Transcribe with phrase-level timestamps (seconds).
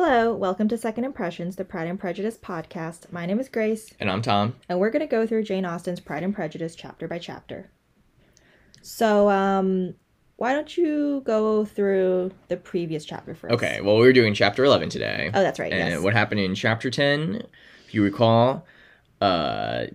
[0.00, 3.10] Hello, welcome to Second Impressions, the Pride and Prejudice podcast.
[3.10, 4.54] My name is Grace, And I'm Tom.
[4.68, 7.68] and we're going to go through Jane Austen's Pride and Prejudice chapter by chapter.
[8.80, 9.96] So, um,
[10.36, 13.52] why don't you go through the previous chapter first?
[13.52, 15.32] Okay, well, we were doing chapter 11 today.
[15.34, 15.72] Oh, that's right.
[15.72, 16.00] and yes.
[16.00, 17.42] what happened in chapter 10,
[17.84, 18.64] if you recall,
[19.20, 19.86] uh,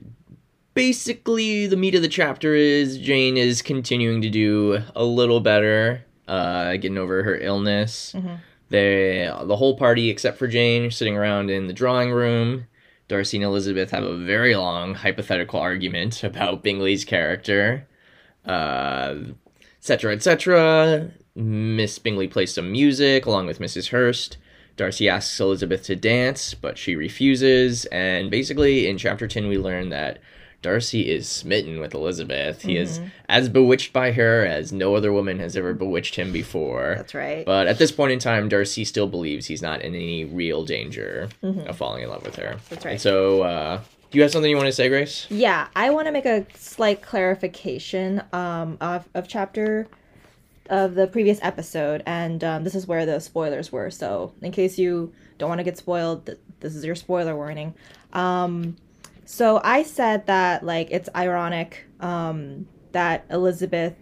[0.74, 6.04] basically the meat of the chapter is Jane is continuing to do a little better,
[6.28, 8.12] uh, getting over her illness.
[8.18, 8.40] Mhm.
[8.74, 12.66] They, the whole party, except for Jane, sitting around in the drawing room.
[13.08, 17.88] Darcy and Elizabeth have a very long hypothetical argument about Bingley's character,
[18.48, 19.14] uh,
[19.78, 21.12] etc., etc.
[21.36, 23.90] Miss Bingley plays some music along with Mrs.
[23.90, 24.38] Hurst.
[24.76, 27.86] Darcy asks Elizabeth to dance, but she refuses.
[27.86, 30.18] And basically, in chapter 10, we learn that
[30.64, 32.64] Darcy is smitten with Elizabeth.
[32.64, 33.08] He is Mm-hmm.
[33.30, 36.96] as bewitched by her as no other woman has ever bewitched him before.
[36.98, 37.46] That's right.
[37.46, 41.30] But at this point in time, Darcy still believes he's not in any real danger
[41.44, 42.54] of falling in love with her.
[42.56, 42.66] Mm-hmm.
[42.70, 42.92] That's right.
[42.94, 45.28] And so, uh, do you have something you want to say, Grace?
[45.30, 49.88] Yeah, I want to make a slight clarification um, of, of chapter
[50.70, 53.90] of the previous episode, and um, this is where the spoilers were.
[53.92, 57.74] So, in case you don't want to get spoiled, th- this is your spoiler warning.
[58.14, 58.78] Um,
[59.26, 63.96] so, I said that like it's ironic um, that Elizabeth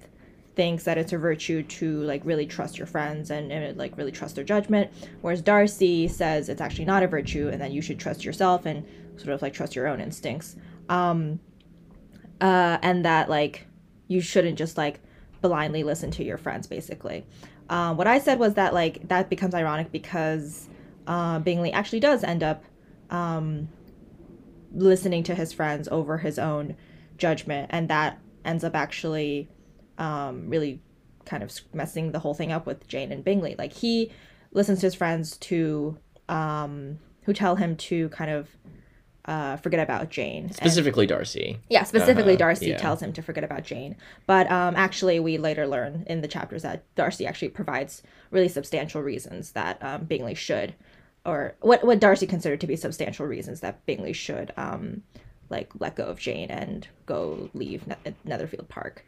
[0.56, 4.12] thinks that it's a virtue to like really trust your friends and, and like really
[4.12, 8.00] trust their judgment, whereas Darcy says it's actually not a virtue and that you should
[8.00, 8.86] trust yourself and
[9.18, 10.56] sort of like trust your own instincts.
[10.90, 11.40] Um,
[12.42, 13.68] uh, and that like
[14.08, 15.00] you shouldn't just like
[15.42, 17.26] blindly listen to your friends basically
[17.70, 20.68] um, what i said was that like that becomes ironic because
[21.08, 22.64] uh, bingley actually does end up
[23.12, 23.68] um,
[24.74, 26.76] listening to his friends over his own
[27.18, 29.50] judgment and that ends up actually
[29.98, 30.82] um, really
[31.26, 34.12] kind of messing the whole thing up with jane and bingley like he
[34.52, 35.98] listens to his friends to
[36.30, 38.50] um, who tell him to kind of
[39.26, 41.60] uh, forget about jane and- Specifically, Darcy.
[41.70, 42.78] yeah, specifically Uh-huh, Darcy yeah.
[42.78, 43.96] tells him to forget about Jane.
[44.26, 49.04] But um, actually, we later learn in the chapters that Darcy actually provides really substantial
[49.04, 50.74] reasons that um, Bingley should,
[51.26, 55.04] or what what Darcy considered to be substantial reasons that Bingley should, um,
[55.50, 59.06] like let go of Jane and go leave Ne- Netherfield Park.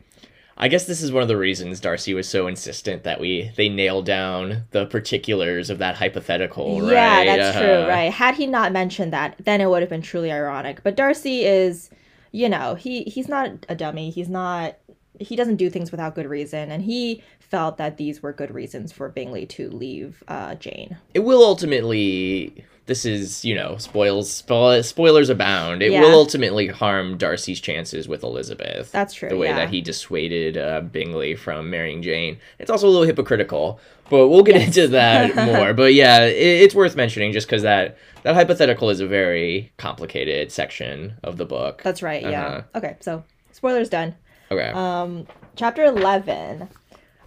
[0.56, 3.70] I guess this is one of the reasons Darcy was so insistent that we they
[3.70, 6.92] nail down the particulars of that hypothetical, right?
[7.26, 7.88] Yeah, that's true, Uh-huh.
[7.90, 8.12] right?
[8.14, 10.84] Had he not mentioned that, then it would have been truly ironic.
[10.84, 11.90] But Darcy is,
[12.32, 14.12] you know, he he's not a dummy.
[14.12, 14.78] He's not.
[15.20, 17.24] He doesn't do things without good reason, and he
[17.54, 20.98] felt that these were good reasons for Bingley to leave uh, Jane.
[21.14, 22.66] It will ultimately.
[22.88, 25.84] This is, you know, spoils spoil, spoilers abound.
[25.84, 26.02] It Yeah.
[26.02, 28.92] will ultimately harm Darcy's chances with Elizabeth.
[28.92, 29.30] That's true.
[29.30, 29.56] the way yeah.
[29.58, 32.40] that he dissuaded uh, Bingley from marrying Jane.
[32.60, 34.68] It's also a little hypocritical, but we'll get Yes.
[34.76, 35.74] into that more.
[35.76, 36.34] But yeah, it,
[36.64, 41.46] it's worth mentioning just because that that hypothetical is a very complicated section of the
[41.46, 41.84] book.
[41.84, 42.24] That's right.
[42.24, 42.46] Yeah.
[42.48, 42.62] Uh-huh.
[42.80, 42.98] Okay.
[43.00, 44.16] So spoilers done.
[44.52, 44.72] okay.
[44.74, 45.26] Um,
[45.56, 46.68] chapter eleven.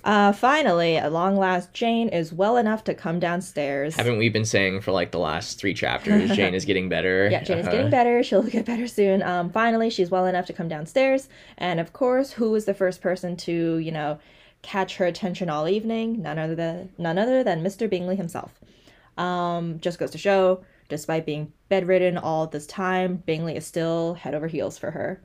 [0.06, 3.96] Uh, finally, at long last, Jane is well enough to come downstairs.
[3.96, 7.28] Haven't we been saying for like the last three chapters, Jane is getting better?
[7.32, 7.74] Yeah, Jane is Uh-huh.
[7.76, 8.22] getting better.
[8.22, 9.20] She'll get better soon.
[9.24, 11.28] Um, finally, she's well enough to come downstairs.
[11.58, 14.20] And of course, who was the first person to, you know,
[14.62, 16.22] catch her attention all evening?
[16.22, 17.90] None other than none other than Mr.
[17.90, 18.60] Bingley himself.
[19.18, 24.36] Um, just goes to show, despite being bedridden all this time, Bingley is still head
[24.36, 25.20] over heels for her.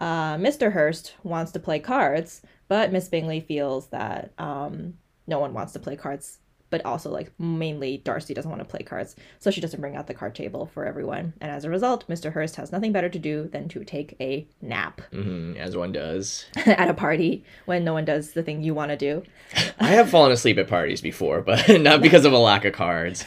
[0.00, 0.72] Uh, Mr.
[0.72, 4.94] Hurst wants to play cards, but Miss Bingley feels that um,
[5.26, 6.38] no one wants to play cards,
[6.70, 10.06] but also like mainly Darcy doesn't want to play cards, so she doesn't bring out
[10.06, 11.32] the card table for everyone.
[11.40, 12.30] And as a result, Mr.
[12.32, 16.44] Hurst has nothing better to do than to take a nap Mhm, as one does.
[16.66, 19.22] at a party when no one does the thing you want to do.
[19.80, 23.24] I have fallen asleep at parties before, but not because of a lack of cards.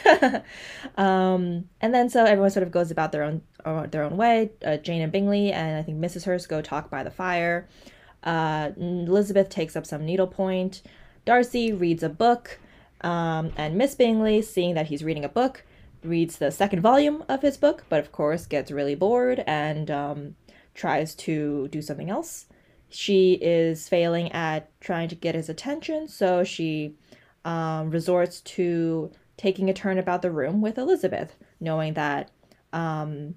[0.97, 4.52] Um, and then so everyone sort of goes about their own uh, their own way.
[4.66, 6.25] Uh, Jane and Bingley and I think Mrs.
[6.25, 7.68] Hurst go talk by the fire.
[8.23, 10.81] Uh, Elizabeth takes up some needlepoint.
[11.25, 12.59] Darcy reads a book,
[13.01, 15.65] um, and Miss Bingley, seeing that he's reading a book,
[16.03, 20.35] reads the second volume of his book, but of course gets really bored and um,
[20.73, 22.47] tries to do something else.
[22.90, 26.96] She is failing at trying to get his attention, so she
[27.46, 32.29] um, resorts to taking a turn about the room with Elizabeth, knowing that
[32.73, 33.35] um,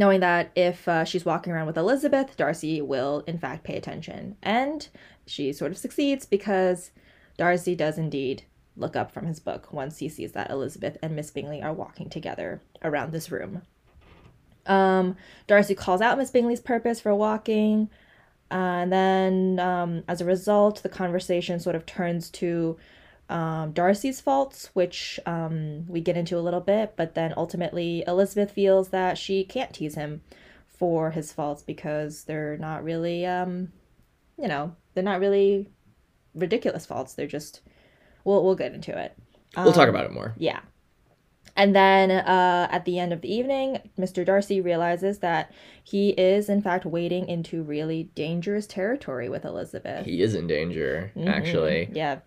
[0.00, 4.34] knowing that if uh, she's walking around with Elizabeth, Darcy will in fact pay attention,
[4.42, 4.88] and
[5.26, 6.90] she sort of succeeds because
[7.36, 8.44] Darcy does indeed
[8.76, 12.08] look up from his book once he sees that Elizabeth and Miss Bingley are walking
[12.08, 13.60] together around this room.
[14.64, 15.16] Um,
[15.46, 17.90] Darcy calls out Miss Bingley's purpose for walking.
[18.50, 22.78] Uh, and then, um, as a result, the conversation sort of turns to
[23.30, 28.50] um, Darcy's faults, which um, we get into a little bit, but then ultimately Elizabeth
[28.50, 30.20] feels that she can't tease him
[30.66, 33.72] for his faults because they're not really, um,
[34.38, 35.68] you know, they're not really
[36.34, 37.14] ridiculous faults.
[37.14, 37.60] They're just,
[38.24, 39.16] we'll, we'll get into it.
[39.56, 40.34] We'll talk Um, about it more.
[40.36, 40.60] yeah.
[41.56, 44.24] And then uh, at the end of the evening, Mr.
[44.24, 50.06] Darcy realizes that he is, in fact, wading into really dangerous territory with Elizabeth.
[50.06, 51.26] He is in danger, Mhm.
[51.28, 51.90] actually.
[51.92, 52.20] Yeah.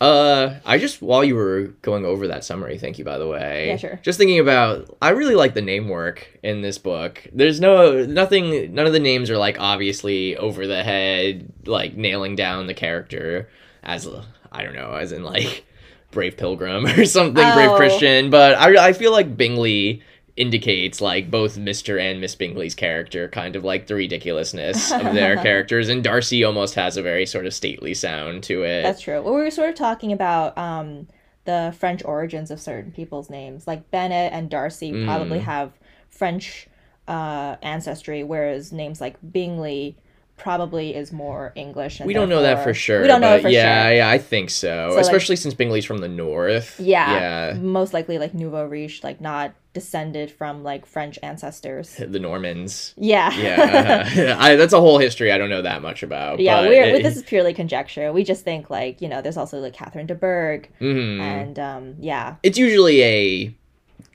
[0.00, 3.68] Uh, I just while you were going over that summary, thank you by the way.
[3.68, 4.00] Yeah, sure.
[4.02, 7.26] Just thinking about, I really like the name work in this book.
[7.34, 12.34] There's no nothing, none of the names are like obviously over the head, like nailing
[12.34, 13.50] down the character
[13.82, 14.08] as
[14.50, 15.66] I don't know, as in like
[16.12, 17.76] Brave Pilgrim or something, Brave Oh.
[17.76, 18.30] Christian.
[18.30, 20.02] But I I feel like Bingley
[20.40, 22.00] indicates like both Mr.
[22.00, 26.74] and Miss Bingley's character, kind of like the ridiculousness of their characters, and Darcy almost
[26.74, 28.82] has a very sort of stately sound to it.
[28.82, 29.20] That's true.
[29.22, 31.06] Well, we were sort of talking about um,
[31.44, 33.66] the French origins of certain people's names.
[33.66, 35.44] Like Bennet and Darcy probably Mm.
[35.44, 35.72] have
[36.08, 36.66] French
[37.08, 39.96] uh, ancestry, whereas names like Bingley
[40.36, 42.00] probably is more English.
[42.00, 43.02] And We don't know that for sure.
[43.02, 43.94] We don't know for yeah, sure.
[43.96, 44.88] yeah, I think so.
[44.90, 46.80] So, like- Especially since Bingley's from the north.
[46.80, 51.94] Yeah, Yeah, most likely like nouveau riche, like not descended from like French ancestors.
[51.96, 52.94] The Normans.
[52.96, 54.36] Yeah, Yeah.
[54.40, 56.40] I, that's a whole history I don't know that much about.
[56.40, 56.60] yeah.
[56.62, 58.12] but We're it- this is purely conjecture.
[58.12, 61.20] We just think like you know, there's also like Catherine de Bourgh, Mhm.
[61.20, 63.54] and um, yeah, It's usually a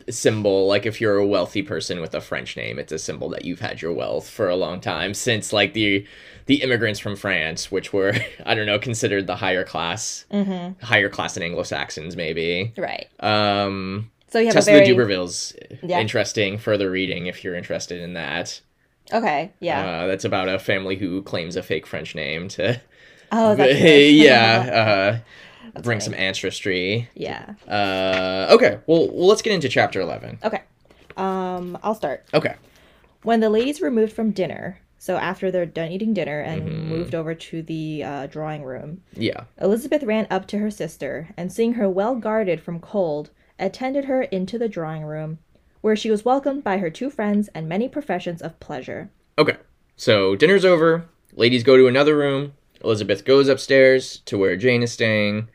[0.10, 3.44] symbol like if you're a wealthy person with a french name it's a symbol that
[3.44, 6.06] you've had your wealth for a long time since like the
[6.46, 8.14] the immigrants from france which were
[8.46, 13.08] i don't know considered the higher class hmm higher class than anglo-saxons maybe right.
[13.22, 16.00] um So you have Tess of the d'Urbervilles Yeah.
[16.00, 18.60] interesting further reading if you're interested in that
[19.14, 19.86] okay, yeah.
[19.86, 22.82] Uh, that's about a family who claims a fake French name to,
[23.32, 23.80] oh, that's
[24.12, 25.22] yeah,
[25.76, 26.06] uh, bring funny.
[26.06, 27.08] some ancestry.
[27.14, 27.54] yeah.
[27.68, 30.40] Uh, okay, well, well, let's get into chapter eleven.
[30.44, 30.62] Okay.
[31.18, 32.26] Um, I'll start.
[32.34, 32.56] Okay,
[33.24, 36.88] When the ladies were moved from dinner, so after they're done eating dinner and Mhm.
[36.88, 41.54] moved over to the uh, drawing room, yeah, Elizabeth ran up to her sister and,
[41.54, 43.30] seeing her well guarded from cold,
[43.60, 45.40] attended her into the drawing room,
[45.82, 49.10] where she was welcomed by her two friends and many professions of pleasure.
[49.38, 49.58] okay.
[49.98, 51.06] So dinner's over.
[51.34, 52.54] Ladies go to another room.
[52.84, 55.48] Elizabeth goes upstairs to where Jane is staying,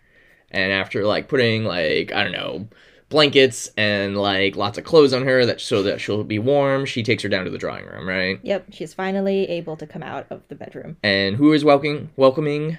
[0.50, 2.68] and after like putting like I don't know
[3.10, 7.02] blankets and like lots of clothes on her that so that she'll be warm, she
[7.02, 8.38] takes her down to the drawing room, right?
[8.42, 10.96] Yep, she's finally able to come out of the bedroom.
[11.02, 12.78] And who is welcoming welcoming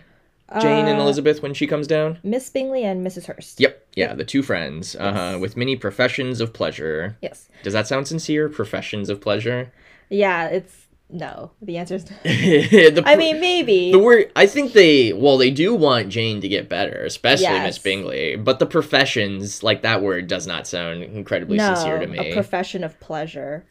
[0.60, 2.20] Jane and Uh, Elizabeth when she comes down?
[2.24, 3.26] Miss Bingley and Mrs.
[3.28, 3.60] Hurst.
[3.60, 3.88] Yep.
[3.96, 4.96] Yeah, the two friends.
[4.96, 5.30] Uh huh.
[5.34, 5.42] Yes.
[5.42, 7.18] With many professions of pleasure.
[7.22, 7.48] Yes.
[7.64, 8.50] Does that sound sincere?
[8.50, 9.72] Professions of pleasure.
[10.10, 11.52] Yeah, it's no.
[11.62, 13.92] The answer is the, I mean, maybe.
[13.92, 14.32] the word.
[14.36, 15.14] I think they.
[15.14, 18.36] Well, they do want Jane to get better, especially Miss Bingley.
[18.36, 22.18] But the professions, like that word, does not sound incredibly no, sincere to me.
[22.18, 23.66] a profession of pleasure.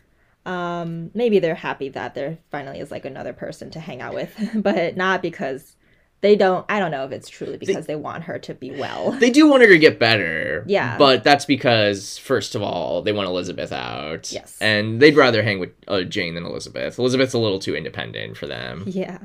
[0.47, 4.35] Um, maybe they're happy that there finally is like another person to hang out with,
[4.55, 5.76] but not because
[6.22, 6.67] they don't.
[6.69, 9.12] I don't know if it's truly because they, want her to be well.
[9.12, 10.64] they do want her to get better.
[10.67, 10.99] Yeah.
[10.99, 14.31] But that's because, first of all, they want Elizabeth out.
[14.32, 14.56] Yes.
[14.61, 16.99] And they'd rather hang with uh, Jane than Elizabeth.
[16.99, 18.84] Elizabeth's a little too independent for them.
[18.87, 19.19] Yeah.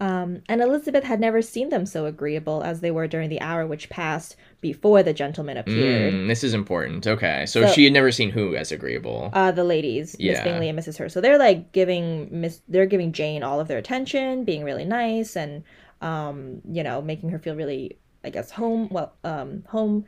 [0.00, 3.64] Um, and Elizabeth had never seen them so agreeable as they were during the hour
[3.68, 6.12] which passed before the gentleman appeared.
[6.12, 7.06] Mm, this is important.
[7.06, 7.46] Okay.
[7.46, 9.30] So, So- she had never seen who as agreeable.
[9.32, 10.42] Uh, the ladies, Miss Yeah.
[10.42, 10.98] Bingley and Mrs.
[10.98, 11.14] Hurst.
[11.14, 15.36] So they're like giving Miss, they're giving Jane all of their attention, being really nice,
[15.36, 15.62] and
[16.02, 18.88] um, you know, making her feel really, I guess, home.
[18.90, 20.04] Well, um, home,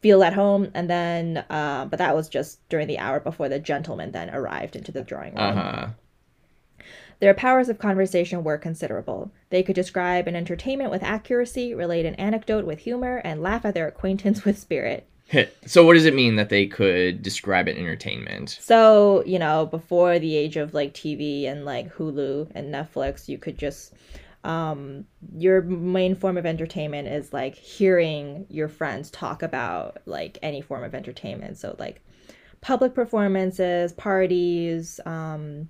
[0.00, 3.58] feel at home, and then, uh, but that was just during the hour before the
[3.58, 5.44] gentleman then arrived into the drawing room.
[5.44, 5.88] Uh huh.
[7.20, 9.32] Their powers of conversation were considerable.
[9.50, 13.74] They could describe an entertainment with accuracy, relate an anecdote with humor, and laugh at
[13.74, 15.06] their acquaintance with spirit.
[15.66, 18.58] So, what does it mean that they could describe an entertainment?
[18.62, 23.36] So, you know, before the age of like TV and like Hulu and Netflix, you
[23.36, 23.92] could just
[24.44, 25.04] um
[25.36, 30.84] your main form of entertainment is like hearing your friends talk about like any form
[30.84, 31.58] of entertainment.
[31.58, 32.00] So like
[32.60, 35.68] public performances, parties, um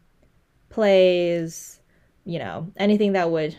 [0.68, 1.80] plays,
[2.24, 3.56] you know, anything that would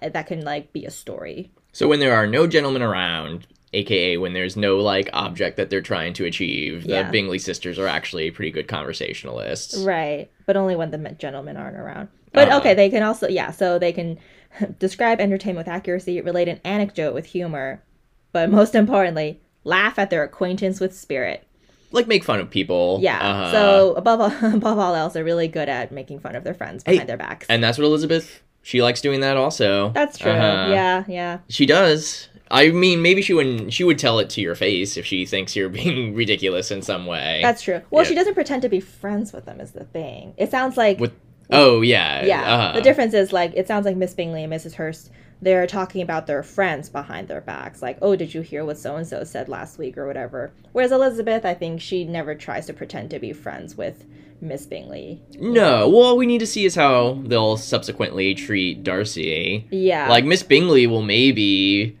[0.00, 1.52] that can like be a story.
[1.72, 5.80] So, when there are no gentlemen around, aka when there's no like object that they're
[5.80, 7.10] trying to achieve, the Yeah.
[7.10, 9.78] Bingley sisters are actually pretty good conversationalists.
[9.84, 12.08] Right, but only when the gentlemen aren't around.
[12.32, 12.58] But Uh-huh.
[12.58, 14.18] okay, they can also yeah, so they can
[14.78, 17.82] describe entertainment with accuracy, relate an anecdote with humor,
[18.32, 21.44] but most importantly, laugh at their acquaintance with spirit.
[21.92, 22.98] Like, make fun of people.
[23.02, 23.18] Yeah.
[23.18, 23.50] Uh-huh.
[23.52, 26.84] So above all, above all else, they're really good at making fun of their friends
[26.86, 27.46] Hey, behind their backs.
[27.48, 29.90] And that's what Elizabeth, she likes doing that also.
[29.90, 30.30] That's true.
[30.30, 30.70] Uh-huh.
[30.72, 31.38] Yeah, yeah.
[31.48, 32.28] She does.
[32.50, 33.72] I mean, maybe she wouldn't.
[33.72, 37.06] She would tell it to your face if she thinks you're being ridiculous in some
[37.06, 37.40] way.
[37.42, 37.80] That's true.
[37.90, 38.08] Well, Yeah.
[38.08, 39.60] she doesn't pretend to be friends with them.
[39.60, 40.34] Is the thing.
[40.36, 41.12] It sounds like With
[41.50, 42.54] oh yeah, yeah.
[42.54, 42.72] uh-huh.
[42.76, 44.74] The difference is like it sounds like Miss Bingley and Mrs.
[44.74, 45.10] Hurst.
[45.42, 48.96] They're talking about their friends behind their backs, like, "Oh, did you hear what so
[48.96, 52.74] and so said last week or whatever?" Whereas Elizabeth, I think she never tries to
[52.74, 54.04] pretend to be friends with
[54.42, 55.22] Miss Bingley.
[55.38, 59.66] No, well, all we need to see is how they'll subsequently treat Darcy.
[59.70, 61.96] Yeah, Like Miss Bingley will maybe.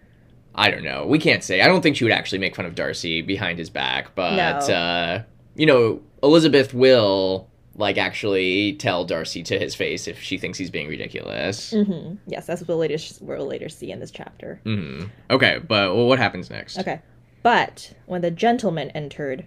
[0.54, 1.06] I don't know.
[1.06, 1.60] We can't say.
[1.60, 4.74] I don't think she would actually make fun of Darcy behind his back, but No.
[4.74, 5.22] uh,
[5.54, 10.70] you know, Elizabeth will like actually tell Darcy to his face if she thinks he's
[10.70, 11.70] being ridiculous.
[11.72, 14.60] hmm Yes, that's what we'll later we'll later see in this chapter.
[14.64, 16.78] hmm Okay, but well, what happens next?
[16.78, 17.00] Okay.
[17.42, 19.46] But when the gentleman entered,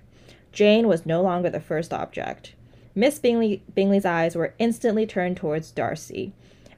[0.52, 2.54] Jane was no longer the first object.
[2.96, 6.32] Miss Bingley, Bingley's eyes were instantly turned towards Darcy,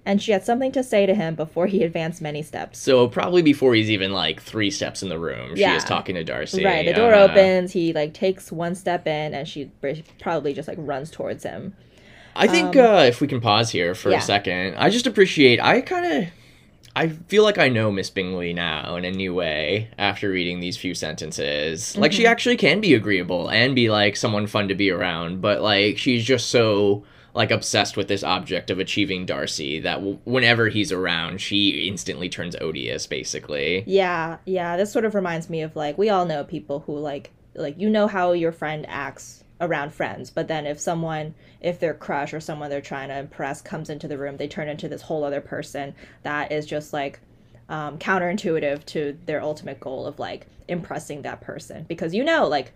[0.06, 2.78] and she had something to say to him before he advanced many steps.
[2.80, 6.24] So probably before he's even like three steps in the room, she is talking to
[6.24, 6.64] Darcy.
[6.64, 9.72] Right, the door uh, opens, he like takes one step in, and she
[10.20, 11.76] probably just like runs towards him.
[12.36, 14.18] I think Um, uh, if we can pause here for yeah.
[14.18, 15.60] a second, I just appreciate.
[15.62, 16.30] I kind of,
[16.94, 20.78] I feel like I know Miss Bingley now in a new way after reading these
[20.78, 21.98] few sentences.
[21.98, 22.18] Like Mm-hmm.
[22.18, 25.98] she actually can be agreeable and be like someone fun to be around, but like
[25.98, 27.04] she's just so
[27.36, 32.30] like obsessed with this object of achieving Darcy that w- whenever he's around, she instantly
[32.30, 33.06] turns odious.
[33.06, 36.98] Basically, Yeah, yeah, this sort of reminds me of like we all know people who
[36.98, 41.80] like like you know how your friend acts around friends, but then if someone if
[41.80, 44.88] their crush or someone they're trying to impress comes into the room, they turn into
[44.88, 47.20] this whole other person that is just like
[47.68, 52.74] um, counterintuitive to their ultimate goal of like impressing that person because you know like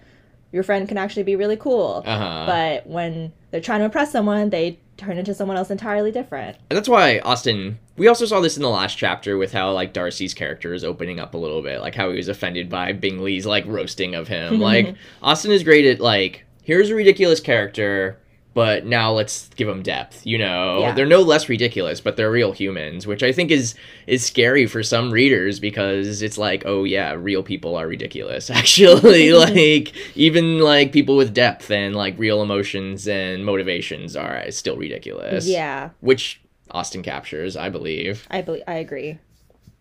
[0.52, 2.44] your friend can actually be really cool, uh huh.
[2.48, 6.58] but when they're trying to impress someone, they turn into someone else entirely different.
[6.70, 7.80] And that's why Austen.
[7.98, 11.20] We also saw this in the last chapter with how like Darcy's character is opening
[11.20, 14.60] up a little bit, like how he was offended by Bingley's like roasting of him.
[14.62, 18.18] like Austen is great at like here's a ridiculous character,
[18.54, 20.26] but now let's give them depth.
[20.26, 20.92] You know, Yeah.
[20.94, 23.76] they're no less ridiculous, but they're real humans, which I think is
[24.08, 28.50] is scary for some readers because it's like, oh yeah, real people are ridiculous.
[28.62, 34.78] Actually, like even like people with depth and like real emotions and motivations are still
[34.78, 36.42] ridiculous Yeah, which
[36.72, 38.28] Austen captures, I believe.
[38.30, 39.20] I believe I agree.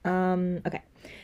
[0.05, 0.83] Um, okay.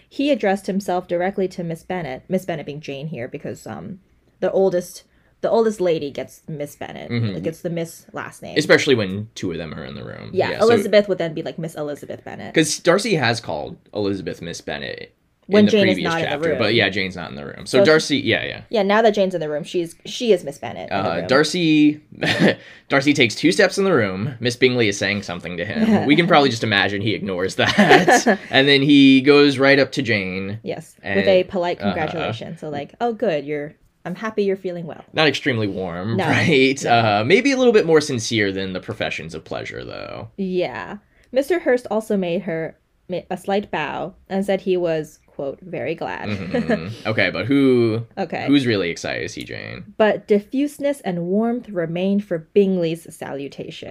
[0.09, 2.23] He addressed himself directly to Miss Bennet.
[2.29, 4.01] Miss Bennet being Jane here because um
[4.41, 5.05] the oldest
[5.45, 7.11] the oldest lady gets Miss Bennet.
[7.11, 7.43] Mhm.
[7.43, 8.57] Gets the Miss last name.
[8.57, 10.31] Especially when two of them are in the room.
[10.33, 12.55] yeah, Elizabeth would then be like Miss Elizabeth Bennet.
[12.55, 15.15] Because Darcy has called Elizabeth Miss Bennet
[15.47, 17.45] When in the Jane previous not in the chapter, but yeah, Jane's not in the
[17.45, 17.67] room.
[17.67, 18.63] So, So- Darcy, yeah, yeah.
[18.71, 20.91] Yeah, now that Jane's in the room, she's she is Miss Bennet.
[20.91, 21.27] in the Uh.
[21.27, 22.01] Darcy,
[22.89, 24.37] Darcy takes two steps in the room.
[24.41, 26.07] Miss Bingley is saying something to him.
[26.07, 30.01] we can probably just imagine he ignores that, and then he goes right up to
[30.01, 30.59] Jane.
[30.63, 31.93] Yes, with a polite uh-huh.
[31.93, 32.57] congratulation.
[32.57, 35.04] So like, oh good, you're I'm happy you're feeling well.
[35.12, 36.82] Not extremely warm, No, right?
[36.84, 36.90] no.
[37.20, 40.28] Uh, maybe a little bit more sincere than the professions of pleasure, though.
[40.37, 40.99] Yeah.
[41.32, 41.61] Mr.
[41.61, 42.76] Hurst also made her
[43.30, 46.28] a slight bow and said he was, quote, very glad.
[46.28, 46.92] Mhm.
[47.06, 48.46] okay, but who okay.
[48.46, 49.84] who's really excited to see Jane?
[49.99, 53.90] but diffuseness and warmth remained for Bingley's salutation.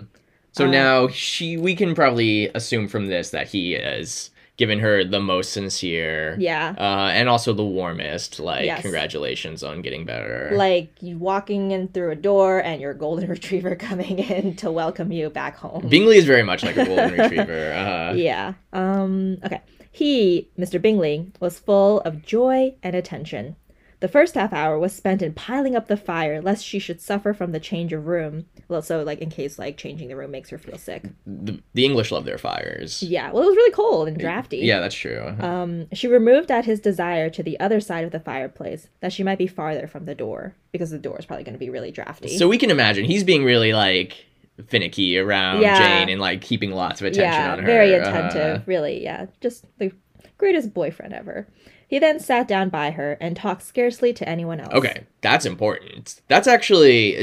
[0.00, 0.06] hmm
[0.52, 4.30] So Uh, now she, we can probably assume from this that he has
[4.60, 6.74] given her the most sincere, Yeah.
[6.78, 8.38] uh, and also the warmest.
[8.38, 8.82] Like, Yes.
[8.82, 10.50] congratulations on getting better.
[10.52, 15.10] Like you walking in through a door and your golden retriever coming in to welcome
[15.12, 15.88] you back home.
[15.88, 17.72] Bingley is very much like a golden retriever.
[17.72, 18.52] Uh, yeah.
[18.74, 19.62] Um okay.
[19.92, 20.80] He, Mr.
[20.80, 23.56] Bingley, was full of joy and attention.
[24.00, 27.34] The first half hour was spent in piling up the fire lest she should suffer
[27.34, 28.46] from the change of room.
[28.66, 31.04] Well, so like in case like changing the room makes her feel sick.
[31.26, 33.02] the, the English love their fires.
[33.02, 34.58] Yeah, well, it was really cold and drafty.
[34.58, 35.34] Yeah, that's true.
[35.38, 39.22] Um, she removed at his desire to the other side of the fireplace, that she
[39.22, 41.90] might be farther from the door, because the door is probably going to be really
[41.92, 42.38] drafty.
[42.38, 44.24] So we can imagine he's being really like
[44.68, 45.78] finicky around Yeah.
[45.78, 47.66] Jane and like keeping lots of attention yeah, on her.
[47.66, 49.02] very attentive, really.
[49.02, 49.92] Yeah, just the
[50.38, 51.46] greatest boyfriend ever.
[51.90, 54.72] He then sat down by her and talked scarcely to anyone else.
[54.72, 56.20] Okay, that's important.
[56.28, 57.16] That's actually,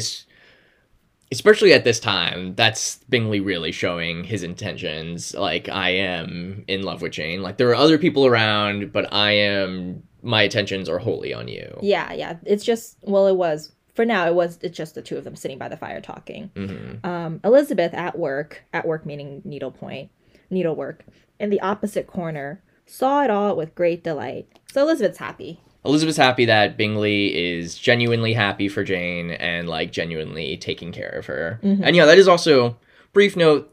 [1.32, 5.34] especially at this time, that's Bingley really showing his intentions.
[5.34, 7.42] Like, I am in love with Jane.
[7.42, 11.80] Like, there are other people around, but I am, my attentions are wholly on you.
[11.82, 12.36] Yeah, yeah.
[12.44, 14.28] It's just well, it was for now.
[14.28, 16.52] It was it's just the two of them sitting by the fire talking.
[16.58, 20.12] hmm Um, Elizabeth at work, at work meaning needlepoint,
[20.50, 21.06] needlework,
[21.40, 24.48] in the opposite corner, saw it all with great delight.
[24.72, 25.60] So Elizabeth's happy.
[25.86, 31.28] Elizabeth's happy that Bingley is genuinely happy for Jane and, like, genuinely taking care of
[31.28, 31.60] her.
[31.64, 31.82] Mhm.
[31.84, 32.78] And yeah, that is also,
[33.14, 33.72] brief note,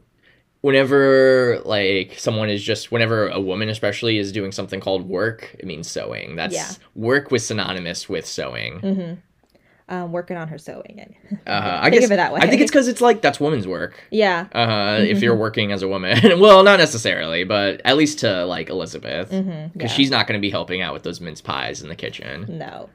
[0.61, 5.65] whenever like someone is just whenever a woman especially is doing something called work, it
[5.65, 6.35] means sewing.
[6.35, 6.69] That's Yeah.
[6.95, 8.79] work was synonymous with sewing.
[8.79, 9.13] hmm
[9.87, 10.95] Um, working on her sewing.
[10.99, 12.39] And Uh, I Think guess of it that way.
[12.41, 14.03] I think it's because it's like that's woman's work.
[14.09, 14.47] yeah.
[14.51, 18.69] Uh, if you're working as a woman, well, not necessarily, but at least to like
[18.69, 19.87] Elizabeth, because hmm yeah.
[19.87, 22.45] she's not going to be helping out with those mince pies in the kitchen.
[22.57, 22.89] No.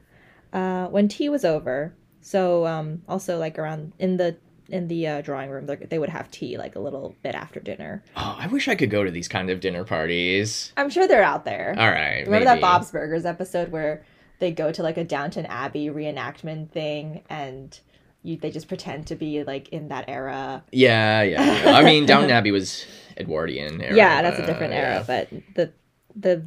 [0.51, 4.35] Uh, when tea was over, so um, also like around in the
[4.67, 7.61] in the uh, drawing room, they they would have tea like a little bit after
[7.61, 8.03] dinner.
[8.17, 10.73] Oh, I wish I could go to these kind of dinner parties.
[10.75, 11.73] I'm sure they're out there.
[11.77, 12.59] All right, Remember that.
[12.59, 14.05] Bob's Burgers episode where
[14.41, 17.79] they go to like a Downton Abbey reenactment thing and
[18.23, 20.63] you, they just pretend to be like in that era.
[20.71, 21.63] Yeah, yeah.
[21.63, 21.71] yeah.
[21.71, 22.85] I mean, Downton Abbey was
[23.17, 23.95] Edwardian era.
[23.95, 25.71] yeah, that's a different era, but the
[26.15, 26.45] the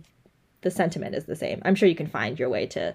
[0.61, 1.63] the sentiment is the same.
[1.65, 2.95] I'm sure you can find your way to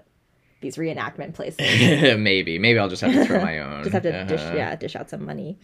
[0.61, 1.59] these reenactment places.
[2.19, 3.83] maybe, maybe I'll just have to throw my own.
[3.83, 4.55] just have to dish Uh-huh.
[4.55, 5.57] yeah dish out some money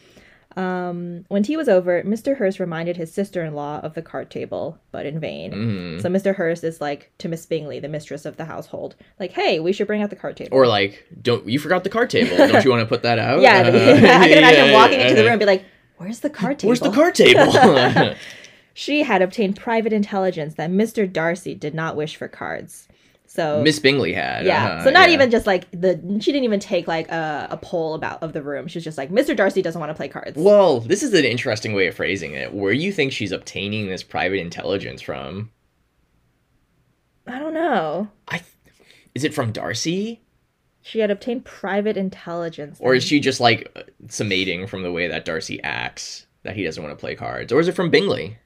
[0.57, 5.05] um, when tea was over mr hurst reminded his sister-in-law of the card table but
[5.05, 6.01] in vain Mhm.
[6.01, 9.59] so mr hurst is like to miss bingley the mistress of the household like hey
[9.59, 12.37] we should bring out the card table Or like, don't you forgot the card table?
[12.37, 13.41] Don't you want to put that out?
[13.41, 15.65] yeah Uh, i can imagine yeah, walking into the room and be like
[15.97, 18.15] where's the card table Where's the card table?
[18.73, 22.87] she had obtained private intelligence that mr darcy did not wish for cards
[23.35, 24.45] so Miss Bingley had.
[24.45, 25.15] yeah uh-huh, so not yeah.
[25.15, 28.41] even just like the she didn't even take like a, a poll about of the
[28.41, 31.13] room she was just like mr darcy doesn't want to play cards Well, this is
[31.13, 32.53] an interesting way of phrasing it.
[32.53, 35.51] Where you think she's obtaining this private intelligence from?
[37.27, 38.41] i don't know I,
[39.13, 40.21] is it from Darcy,
[40.81, 42.77] She had obtained private intelligence.
[42.81, 43.71] or is she just like
[44.07, 47.59] summating from the way that Darcy acts that he doesn't want to play cards, or
[47.59, 48.37] is it from Bingley?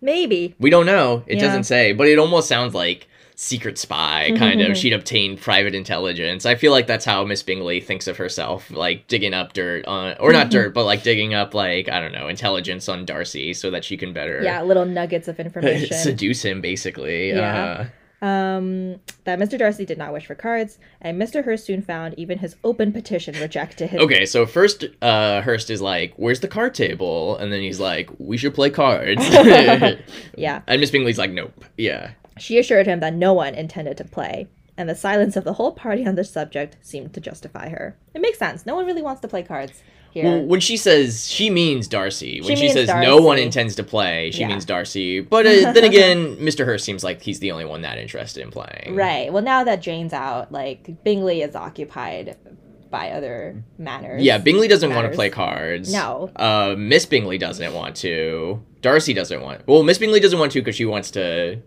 [0.00, 0.54] Maybe.
[0.60, 1.24] We don't know.
[1.26, 1.44] It Yeah.
[1.46, 3.08] doesn't say, but it almost sounds like
[3.42, 4.76] secret spy kind of.
[4.76, 6.46] She'd obtained private intelligence.
[6.46, 10.16] I feel like that's how Miss Bingley thinks of herself, like digging up dirt on,
[10.20, 13.70] or not dirt, but like digging up like I don't know intelligence on Darcy so
[13.72, 15.96] that she can better Yeah, little nuggets of information.
[15.96, 17.30] seduce him, basically.
[17.30, 17.86] Yeah.
[18.22, 19.58] Uh, um, that Mr.
[19.58, 21.44] Darcy did not wish for cards, and Mr.
[21.44, 23.90] Hurst soon found even his open petition rejected.
[23.90, 24.00] Him.
[24.02, 28.08] Okay, so first, uh, Hurst is like, "Where's the card table?" And then he's like,
[28.18, 29.24] "We should play cards."
[30.36, 30.62] Yeah.
[30.68, 32.12] And Miss Bingley's like, "Nope." Yeah.
[32.38, 35.72] She assured him that no one intended to play, and the silence of the whole
[35.72, 37.96] party on this subject seemed to justify her.
[38.14, 38.64] It makes sense.
[38.66, 40.24] No one really wants to play cards here.
[40.24, 43.82] Well, when she says she means Darcy, when She she, says no one intends to
[43.84, 44.48] play, she Yeah.
[44.48, 45.20] means Darcy.
[45.20, 46.64] But uh, then again, Mr.
[46.66, 48.94] Hurst seems like he's the only one that interested in playing.
[48.94, 49.32] right.
[49.32, 52.36] Well, now that Jane's out, like Bingley is occupied
[52.90, 54.22] by other manners.
[54.22, 55.90] Yeah, Bingley doesn't want to play cards.
[55.90, 56.30] No.
[56.36, 58.62] Uh, Miss Bingley doesn't want to.
[58.82, 59.66] Darcy doesn't want.
[59.66, 61.62] Well, Miss Bingley doesn't want to because she wants to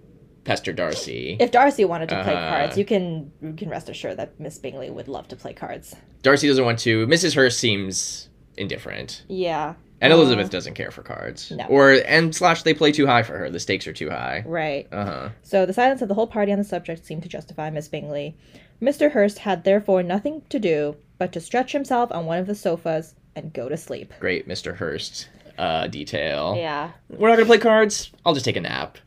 [0.46, 1.36] pester Darcy.
[1.40, 2.50] If Darcy wanted to play Uh-huh.
[2.50, 5.96] cards, you can you can rest assured that Miss Bingley would love to play cards.
[6.22, 7.06] Darcy doesn't want to.
[7.08, 7.36] Mrs.
[7.36, 9.24] Hurst seems indifferent.
[9.28, 9.74] Yeah.
[10.02, 11.52] And Uh, Elizabeth doesn't care for cards.
[11.52, 11.66] no.
[11.68, 13.50] Or and slash they play too high for her.
[13.50, 14.44] The stakes are too high.
[14.46, 14.88] Right.
[14.92, 15.30] Uh huh.
[15.44, 18.38] So the silence of the whole party on the subject seemed to justify Miss Bingley.
[18.82, 19.12] Mr.
[19.12, 23.16] Hurst had therefore nothing to do but to stretch himself on one of the sofas
[23.38, 24.14] and go to sleep.
[24.20, 24.76] Great, Mr.
[24.76, 25.30] Hurst.
[25.58, 26.56] Uh, detail.
[26.58, 26.92] Yeah.
[27.10, 28.12] We're not gonna play cards.
[28.26, 28.98] I'll just take a nap.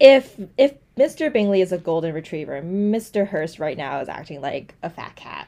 [0.00, 1.32] If if Mr.
[1.32, 3.26] Bingley is a golden retriever, Mr.
[3.26, 5.46] Hurst right now is acting like a fat cat.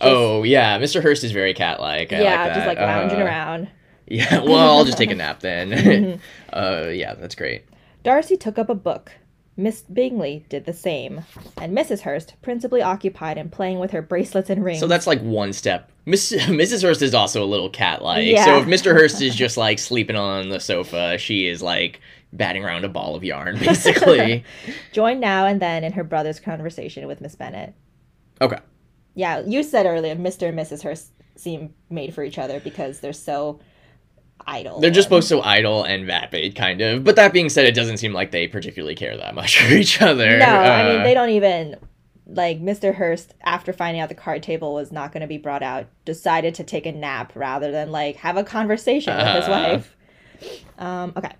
[0.00, 1.02] oh yeah, Mr.
[1.02, 2.12] Hurst is very cat-like.
[2.12, 3.68] I yeah, like just like lounging Uh, around.
[4.12, 4.40] Yeah.
[4.40, 6.20] Well, I'll just take a nap then.
[6.52, 7.62] uh, yeah, that's great.
[8.02, 9.12] Darcy took up a book.
[9.56, 11.20] Miss Bingley did the same,
[11.58, 12.00] and Mrs.
[12.00, 14.80] Hurst principally occupied in playing with her bracelets and rings.
[14.80, 15.92] So that's like one step.
[16.06, 16.82] Miss Mrs.
[16.82, 18.26] Hurst is also a little cat-like.
[18.26, 18.46] Yeah.
[18.46, 18.92] So if Mr.
[18.94, 22.00] Hurst is just like sleeping on the sofa, she is like
[22.32, 24.44] batting around a ball of yarn, basically.
[24.92, 27.74] joined now and then in her brother's conversation with Miss Bennet.
[28.40, 28.58] okay.
[29.14, 30.48] Yeah, you said earlier Mr.
[30.48, 30.82] and Mrs.
[30.84, 33.58] Hurst seem made for each other because they're so
[34.46, 34.80] idle.
[34.80, 37.02] They're just both so idle and vapid, kind of.
[37.04, 40.00] But that being said, it doesn't seem like they particularly care that much for each
[40.00, 40.38] other.
[40.38, 41.76] No, I mean Uh, they don't even
[42.26, 42.94] like Mr.
[42.94, 46.54] Hurst after finding out the card table was not going to be brought out, decided
[46.54, 49.50] to take a nap rather than like have a conversation with his Uh.
[49.50, 49.96] wife.
[50.78, 51.32] Um, okay.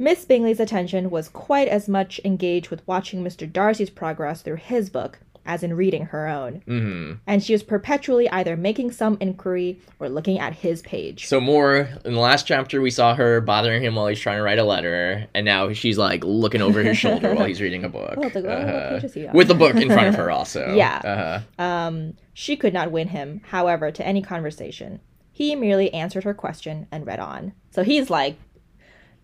[0.00, 3.50] Miss Bingley's attention was quite as much engaged with watching Mr.
[3.50, 7.18] Darcy's progress through his book as in reading her own, mhm.
[7.26, 11.26] and she was perpetually either making some inquiry or looking at his page.
[11.26, 14.42] So more in the last chapter, we saw her bothering him while he's trying to
[14.42, 17.88] write a letter, and now she's like looking over his shoulder while he's reading a
[17.98, 18.90] book, like, what Uh-huh.
[18.90, 19.34] page is he on?
[19.34, 20.30] with the book in front of her.
[20.30, 21.00] Also, Yeah.
[21.04, 21.62] Uh-huh.
[21.62, 25.00] Um, she could not win him, however, to any conversation.
[25.32, 27.52] He merely answered her question and read on.
[27.70, 28.36] So he's like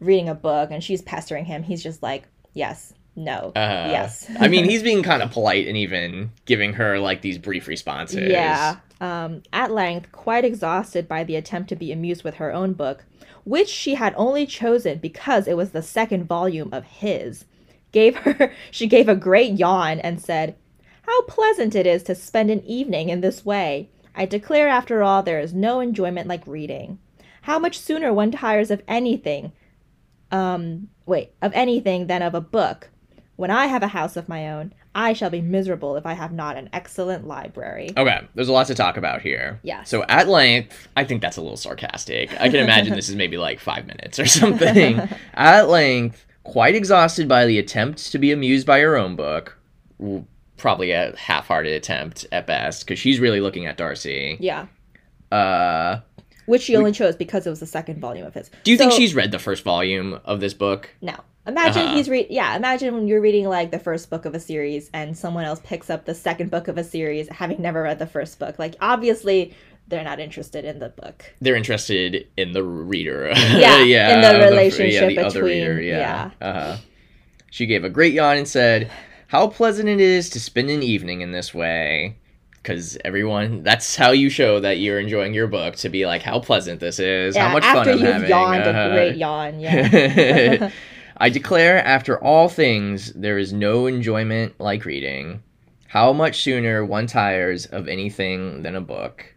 [0.01, 1.63] reading a book and she's pestering him.
[1.63, 3.53] He's just like, yes, no.
[3.57, 4.31] Uh, yes.
[4.39, 8.31] I mean, he's being kind of polite and even giving her like these brief responses.
[8.31, 8.77] Yeah.
[9.01, 13.05] Um, at length, quite exhausted by the attempt to be amused with her own book,
[13.45, 17.45] which she had only chosen because it was the second volume of his,
[17.93, 20.57] gave her she gave a great yawn and said,
[21.03, 23.91] "How pleasant it is to spend an evening in this way.
[24.15, 26.99] I declare after all there is no enjoyment like reading.
[27.43, 29.53] How much sooner one tires of anything
[30.33, 32.91] um wait, of anything than of a book.
[33.37, 36.33] When I have a house of my own, I shall be miserable if I have
[36.33, 39.61] not an excellent library." Okay, there's a lot to talk about here.
[39.63, 39.85] Yeah.
[39.85, 42.33] So at length, I think that's a little sarcastic.
[42.41, 45.01] I can imagine this is maybe like five minutes or something.
[45.35, 49.59] at length, quite exhausted by the attempt to be amused by her own book,
[50.57, 54.39] probably a half-hearted attempt at best, because she's really looking at Darcy.
[54.41, 54.67] Yeah.
[55.31, 56.01] Uh,
[56.47, 58.51] Which she only chose because it was the second volume of his.
[58.65, 60.91] do you think she's read the first volume of this book?
[61.03, 61.15] No.
[61.47, 61.97] Imagine Uh-huh.
[61.97, 65.17] he's read yeah, imagine when you're reading like the first book of a series and
[65.17, 68.39] someone else picks up the second book of a series having never read the first
[68.41, 68.59] book.
[68.59, 69.55] Like obviously
[69.89, 71.25] they're not interested in the book.
[71.41, 73.29] They're interested in the reader.
[73.37, 74.15] Yeah, yeah.
[74.17, 76.31] in the relationship the other between- reader, yeah.
[76.41, 76.77] Uh-huh.
[77.51, 78.91] She gave a great yawn and said,
[79.29, 82.17] "How pleasant it is to spend an evening in this way."
[82.67, 86.41] Because everyone, that's how you show that you're enjoying your book to be like, how
[86.41, 88.29] pleasant this is, yeah, how much fun I'm having.
[88.29, 88.81] yawned uh-huh.
[88.81, 90.71] a great yawn, yeah.
[91.17, 95.45] I declare, after all things, there is no enjoyment like reading.
[95.87, 99.33] How much sooner one tires of anything than a book.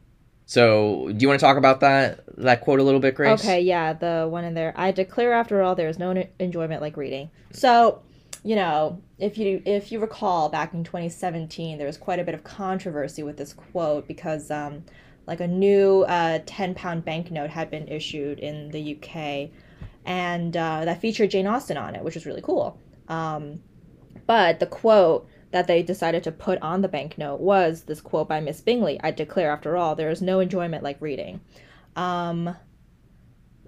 [0.47, 3.39] So, do you want to talk about that that quote a little bit, Grace?
[3.41, 4.73] Okay, yeah, the one in there.
[4.75, 7.29] I declare after all there is no enjoyment like reading.
[7.51, 8.01] So,
[8.43, 12.34] you know, if you if you recall back in 2017, there was quite a bit
[12.34, 14.84] of controversy with this quote because um
[15.27, 19.51] like a new uh 10 pound banknote had been issued in the UK
[20.05, 22.79] and uh, that featured Jane Austen on it, which was really cool.
[23.08, 23.62] Um,
[24.25, 28.39] but the quote that they decided to put on the banknote was this quote by
[28.39, 31.41] Miss Bingley I declare, after all, there is no enjoyment like reading.
[31.95, 32.55] Um,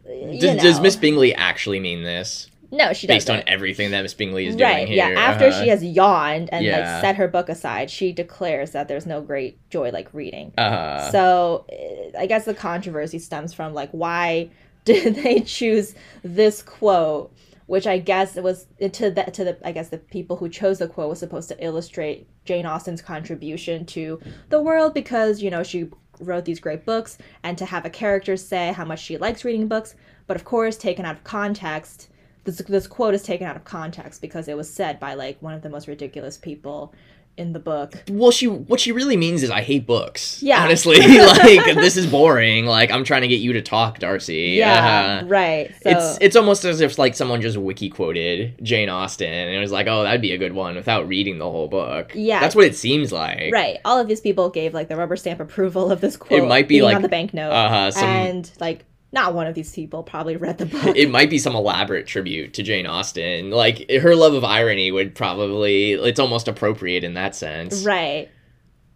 [0.06, 0.80] Does, does.
[0.80, 2.51] Miss Bingley actually mean this?
[2.72, 3.42] No, she Based doesn't.
[3.42, 5.10] Based on everything that Miss Bingley is doing right, here.
[5.12, 5.20] yeah.
[5.20, 5.62] After uh-huh.
[5.62, 6.78] she has yawned and Yeah.
[6.94, 10.54] like set her book aside, she declares that there's no great joy like reading.
[10.58, 11.12] Uh-huh.
[11.12, 14.50] So eh, I guess the controversy stems from like why
[14.86, 17.32] did they choose this quote,
[17.68, 20.80] which I guess it was to the to the I guess the people who chose
[20.80, 25.62] the quote was supposed to illustrate Jane Austen's contribution to the world because you know
[25.62, 29.44] she wrote these great books and to have a character say how much she likes
[29.44, 29.96] reading books,
[30.28, 32.08] but of course taken out of context.
[32.44, 35.54] This, this quote is taken out of context because it was said by like one
[35.54, 36.94] of the most ridiculous people
[37.38, 37.94] in the book.
[38.10, 40.44] Well, she what she really means is I hate books.
[40.44, 40.62] Yeah.
[40.64, 42.66] honestly, like this is boring.
[42.66, 44.56] Like I'm trying to get you to talk, Darcy.
[44.58, 45.72] Yeah, Uh, right.
[45.82, 49.60] So it's it's almost as if like someone just wiki quoted Jane Austen and it
[49.60, 52.12] was like, oh, that'd be a good one without reading the whole book.
[52.14, 52.42] Yeah.
[52.42, 53.54] that's what it seems like.
[53.54, 53.78] Right.
[53.86, 56.44] All of these people gave like the rubber stamp approval of this quote.
[56.44, 59.74] It might be like- on the banknote, Uh, some and like not one of these
[59.74, 60.96] people probably read the book.
[60.96, 63.52] it might be some elaborate tribute to Jane Austen.
[63.52, 67.84] Like her love of irony would probably it's almost appropriate in that sense.
[67.84, 68.30] right.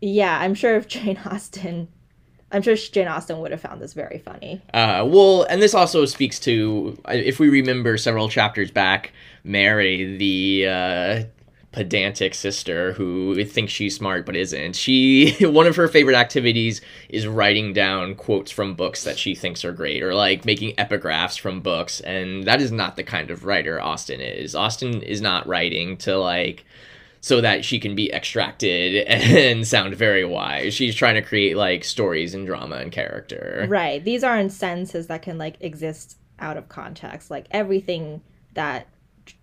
[0.01, 1.87] Yeah, I'm sure if Jane Austen,
[2.51, 4.61] I'm sure Jane Austen would have found this very funny.
[4.73, 10.67] Uh, well, and this also speaks to if we remember several chapters back, Mary, the
[10.67, 11.23] uh,
[11.75, 14.77] pedantic sister who thinks she's smart but isn't.
[14.77, 19.65] She one of her favorite activities is writing down quotes from books that she thinks
[19.65, 23.43] are great, or like making epigraphs from books, and that is not the kind of
[23.43, 24.55] writer Austen is.
[24.55, 26.63] Austen is not writing to like
[27.19, 30.73] so that she can be extracted and sound very wise.
[30.73, 33.65] She's trying to create like stories and drama and character.
[33.67, 34.01] Right.
[34.01, 37.29] These aren't sentences that can like exist out of context.
[37.29, 38.21] Like everything
[38.53, 38.87] that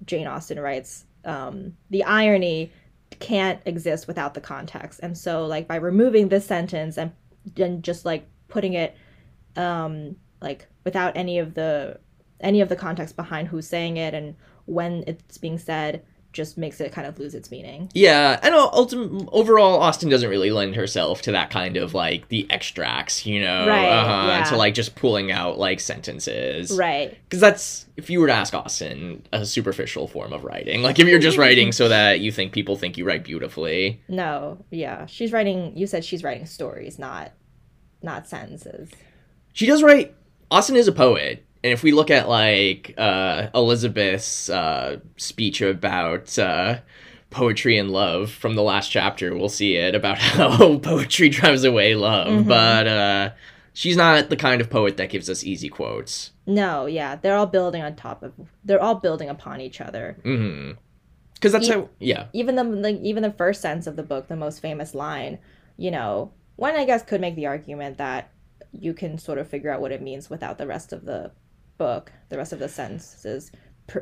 [0.06, 2.72] Jane Austen writes, um, the irony
[3.20, 5.00] can't exist without the context.
[5.02, 7.12] And so like by removing this sentence and
[7.54, 8.96] then just like putting it
[9.56, 11.98] um like without any of the
[12.40, 14.34] any of the context behind who's saying it and
[14.66, 17.90] when it's being said just makes it kind of lose its meaning.
[17.94, 22.46] Yeah, and ultimately, overall, Austen doesn't really lend herself to that kind of like the
[22.50, 24.44] extracts, you know, Right, uh-huh, yeah.
[24.44, 27.16] to like just pulling out like sentences, Right.
[27.24, 30.82] Because that's if you were to ask Austen, a superficial form of writing.
[30.82, 34.00] Like if you're just writing so that you think people think you write beautifully.
[34.08, 35.06] No, yeah.
[35.06, 37.32] She's writing you said she's writing stories, not
[38.02, 38.90] not sentences.
[39.52, 40.14] She does write.
[40.50, 46.38] Austen is a poet, and if we look at like uh, Elizabeth's uh, speech about
[46.38, 46.78] uh,
[47.30, 51.94] poetry and love from the last chapter, we'll see it about how poetry drives away
[51.94, 52.28] love.
[52.44, 52.48] Mhm.
[52.48, 53.30] But uh,
[53.72, 56.32] she's not the kind of poet that gives us easy quotes.
[56.46, 57.16] No, yeah.
[57.16, 58.32] They're all building on top of
[58.64, 60.16] they're all building upon each other.
[60.24, 60.72] hmm
[61.34, 61.88] Because that's E- how.
[62.00, 62.26] Yeah.
[62.32, 65.38] even the like even the first sentence of the book, the most famous line,
[65.76, 68.30] you know, one I guess could make the argument that
[68.72, 71.30] you can sort of figure out what it means without the rest of the
[71.78, 73.52] book, the rest of the sentences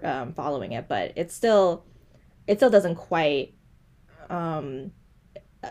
[0.02, 1.84] um, following it, but it still
[2.46, 3.54] it still doesn't quite
[4.28, 4.92] um
[5.62, 5.68] uh,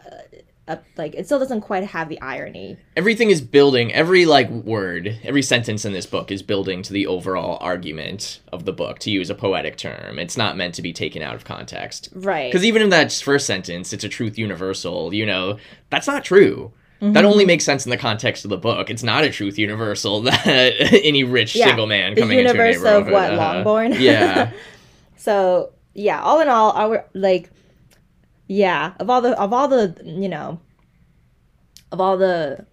[0.69, 2.77] uh, like it still doesn't quite have the irony.
[2.95, 3.91] Everything is building.
[3.91, 8.65] Every like word, every sentence in this book is building to the overall argument of
[8.65, 8.99] the book.
[8.99, 12.09] To use a poetic term, it's not meant to be taken out of context.
[12.13, 12.51] Right.
[12.51, 15.11] Because even in that first sentence, it's a truth universal.
[15.11, 15.57] You know,
[15.89, 16.71] that's not true.
[17.01, 17.13] Mm-hmm.
[17.13, 18.89] That only makes sense in the context of the book.
[18.89, 22.53] It's not a truth universal that any rich Yeah, single man the coming into a
[22.53, 23.37] universe of what uh-huh.
[23.37, 23.93] Longbourn.
[23.99, 24.51] Yeah.
[25.21, 27.51] So yeah, all in all, our like,
[28.47, 30.61] yeah, of all the of all the you know,
[31.91, 32.65] of all the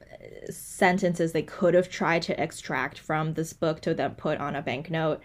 [0.49, 4.63] sentences they could have tried to extract from this book to then put on a
[4.63, 5.25] banknote,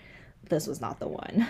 [0.50, 1.48] this was not the one.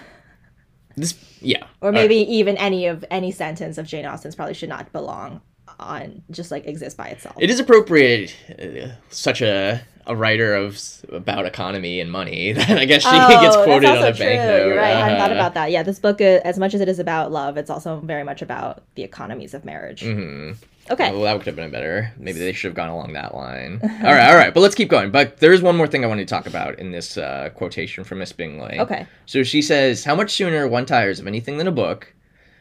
[0.97, 1.65] This, yeah.
[1.79, 5.41] Or maybe even any of any sentence of Jane Austen's probably should not belong
[5.81, 7.35] on just like exist by itself.
[7.39, 12.85] It is appropriate, uh, such a a writer of about economy and money that I
[12.85, 14.25] guess she gets Oh, quoted that's on a true.
[14.25, 14.67] banknote.
[14.67, 14.95] You're right.
[14.95, 15.39] I hadn't thought uh-huh.
[15.39, 15.71] about that.
[15.71, 18.41] Yeah, this book, uh, as much as it is about love, it's also very much
[18.41, 20.01] about the economies of marriage.
[20.01, 20.57] Mhm.
[20.89, 21.11] Okay.
[21.11, 22.11] Well, that would have been better.
[22.17, 23.79] Maybe they should have gone along that line.
[23.83, 24.53] all right, all right.
[24.53, 25.11] But let's keep going.
[25.11, 28.03] But there is one more thing I wanted to talk about in this uh, quotation
[28.03, 28.79] from Miss Bingley.
[28.79, 29.05] Okay.
[29.27, 32.13] So she says, How much sooner one tires of anything than a book?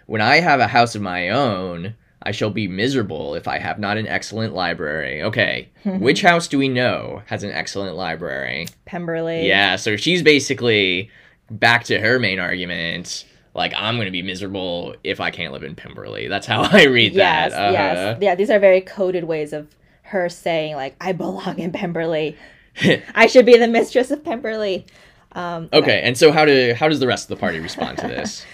[0.06, 3.78] When I have a house of my own, I shall be miserable if I have
[3.78, 5.22] not an excellent library.
[5.22, 8.66] Okay, which house do we know has an excellent library?
[8.84, 9.46] Pemberley.
[9.48, 11.10] Yeah, so she's basically
[11.50, 13.24] back to her main argument.
[13.54, 16.28] Like, I'm going to be miserable if I can't live in Pemberley.
[16.28, 17.58] That's how I read Yes, that.
[17.60, 17.72] Uh-huh.
[17.72, 18.18] yes.
[18.20, 19.66] Yeah, these are very coded ways of
[20.02, 22.36] her saying, like, I belong in Pemberley.
[23.14, 24.86] I should be the mistress of Pemberley.
[25.32, 28.06] Um, Okay, and so how do how does the rest of the party respond to
[28.08, 28.44] this?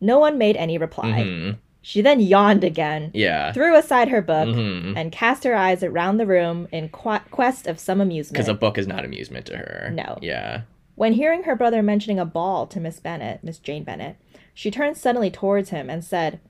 [0.00, 1.10] No one made any reply.
[1.12, 3.52] Mhm, She then yawned again, Yeah.
[3.52, 4.94] threw aside her book, Mhm.
[4.96, 8.32] and cast her eyes around the room in qu- quest of some amusement.
[8.32, 9.90] Because a book is not amusement to her.
[9.92, 10.16] No.
[10.22, 10.62] Yeah.
[10.94, 14.16] When hearing her brother mentioning a ball to Miss Bennet, Miss Jane Bennet,
[14.54, 16.40] she turned suddenly towards him and said,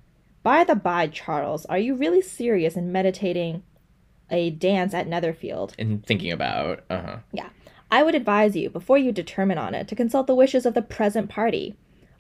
[0.45, 3.65] By the by, Charles, are you really serious in meditating
[4.31, 5.75] a dance at Netherfield?
[5.81, 7.17] And thinking about, uh huh.
[7.33, 7.49] Yeah.
[7.91, 10.83] I would advise you, before you determine on it, to consult the wishes of the
[10.83, 11.75] present party.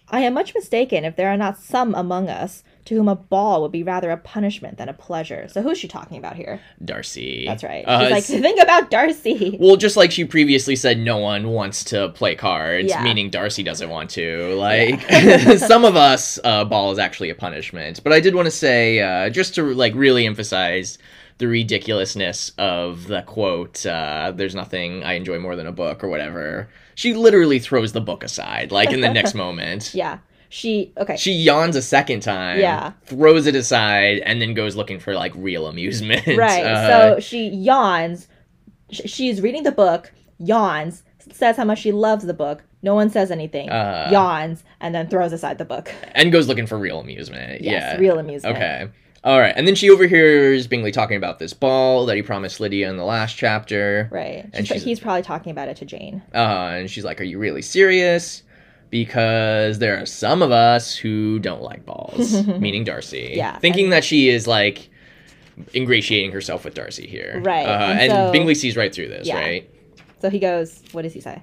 [0.08, 3.62] I am much mistaken if there are not some among us to whom a ball
[3.62, 5.48] would be rather a punishment than a pleasure.
[5.48, 6.60] So who's she talking about here?
[6.84, 7.44] Darcy.
[7.46, 7.82] That's right.
[7.86, 9.56] Uh, She's like, think about Darcy.
[9.58, 13.02] well, just like she previously said, no one wants to play cards, Yeah.
[13.02, 14.54] meaning Darcy doesn't want to.
[14.56, 15.00] Like,
[15.58, 18.02] some of us, uh, ball is actually a punishment.
[18.04, 20.98] But I did want to say, uh, just to like really emphasize
[21.38, 26.08] the ridiculousness of the quote, uh, "There's nothing I enjoy more than a book" or
[26.08, 26.68] whatever.
[26.94, 29.94] She literally throws the book aside, like in the next moment.
[29.94, 30.18] Yeah.
[30.48, 31.16] She, okay.
[31.16, 32.92] She yawns a second time, Yeah.
[33.06, 36.26] throws it aside, and then goes looking for like real amusement.
[36.36, 36.64] Right.
[36.64, 38.28] Uh, so she yawns.
[38.90, 41.02] She's reading the book, yawns,
[41.32, 42.62] says how much she loves the book.
[42.82, 43.70] No one says anything.
[43.70, 44.08] Uh.
[44.12, 45.90] yawns, and then throws aside the book.
[46.14, 47.62] and goes looking for real amusement.
[47.62, 47.96] Yes, yeah.
[47.96, 48.56] real amusement.
[48.56, 48.88] Okay.
[49.24, 49.54] All right.
[49.56, 53.04] And then she overhears Bingley talking about this ball that he promised Lydia in the
[53.04, 54.06] last chapter.
[54.12, 54.44] Right.
[54.52, 56.22] And She's- she's- he's probably talking about it to Jane.
[56.34, 58.42] Uh, and she's like, Are you really serious?
[59.04, 63.32] Because there are some of us who don't like balls, meaning Darcy.
[63.34, 64.88] Yeah, Thinking that she is like
[65.74, 67.40] ingratiating herself with Darcy here.
[67.44, 69.40] Right, Uh, and and so- Bingley sees right through this, Yeah.
[69.40, 69.68] right?
[70.20, 71.42] So he goes, what does he say?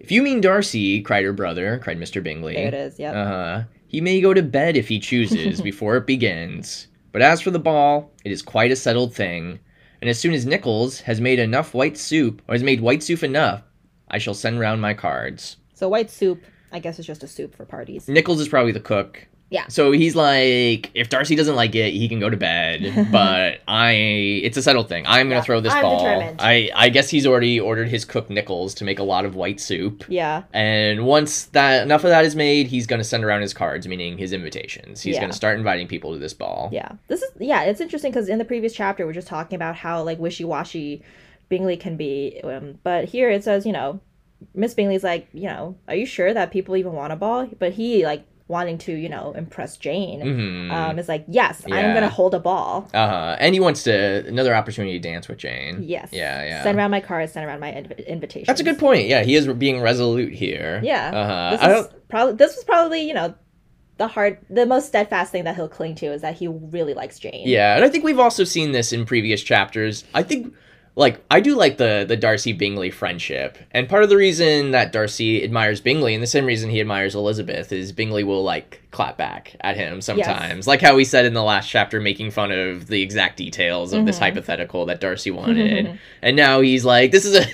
[0.00, 2.20] If you mean Darcy, cried her brother, cried Mr.
[2.20, 2.54] Bingley.
[2.54, 2.98] There it is.
[2.98, 3.14] Yep.
[3.14, 6.88] Uh, he may go to bed if he chooses before it begins.
[7.12, 9.60] But as for the ball, it is quite a settled thing.
[10.00, 13.22] And as soon as Nicholls has made enough white soup, or has made white soup
[13.22, 13.62] enough,
[14.08, 15.56] I shall send round my cards.
[15.72, 16.42] so white soup,
[16.74, 18.08] I guess, it's just a soup for parties.
[18.08, 19.26] Nicholls is probably the cook.
[19.50, 19.68] Yeah.
[19.68, 23.08] So he's like, if Darcy doesn't like it, he can go to bed.
[23.12, 23.92] But I,
[24.42, 25.04] it's a settled thing.
[25.06, 25.98] I'm gonna Yeah, throw this I'm ball.
[26.02, 26.40] determined.
[26.40, 29.60] I, I guess he's already ordered his cook Nicholls to make a lot of white
[29.60, 30.04] soup.
[30.08, 30.42] Yeah.
[30.52, 33.86] And once that enough of that is made, he's going to send around his cards,
[33.86, 35.00] meaning his invitations.
[35.02, 35.20] He's Yeah.
[35.20, 36.70] going to start inviting people to this ball.
[36.72, 36.88] Yeah.
[37.06, 40.02] This is yeah, it's interesting because in the previous chapter we're just talking about how
[40.02, 41.02] like wishy washy
[41.48, 44.00] Bingley can be, um, but here it says you know
[44.54, 47.48] Miss Bingley's like you know are you sure that people even want a ball?
[47.58, 51.94] But he like wanting to you know impress Jane hmm um is like yes I'm
[51.94, 52.88] gonna hold a ball.
[52.92, 53.36] uh-huh.
[53.40, 55.82] And he wants to another opportunity to dance with Jane.
[55.82, 56.10] Yes.
[56.12, 56.62] Yeah, yeah.
[56.62, 57.32] Send around my cards.
[57.32, 58.46] Send around my inv- invitations.
[58.46, 59.08] That's a good point.
[59.08, 60.80] Yeah, he is being resolute here.
[60.84, 61.10] Yeah.
[61.14, 61.32] Uh-huh.
[61.32, 62.08] I is don't.
[62.08, 63.34] probably this was probably you know
[63.96, 67.18] the hard the most steadfast thing that he'll cling to is that he really likes
[67.18, 67.46] Jane.
[67.48, 70.04] Yeah, and I think we've also seen this in previous chapters.
[70.12, 70.52] I think
[70.96, 74.92] like I do like the the Darcy Bingley friendship, and part of the reason that
[74.92, 79.16] Darcy admires Bingley, and the same reason he admires Elizabeth, is Bingley will like clap
[79.18, 82.86] back at him sometimes, like how we said in the last chapter, making fun of
[82.86, 84.20] the exact details of this Mhm.
[84.20, 87.44] hypothetical that Darcy wanted, and now he's like, this is a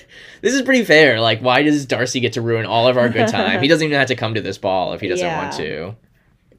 [0.43, 1.19] this is pretty fair.
[1.21, 3.63] Like, why does Darcy get to ruin all of our good time?
[3.63, 5.95] he doesn't even have to come to this ball if he doesn't want to.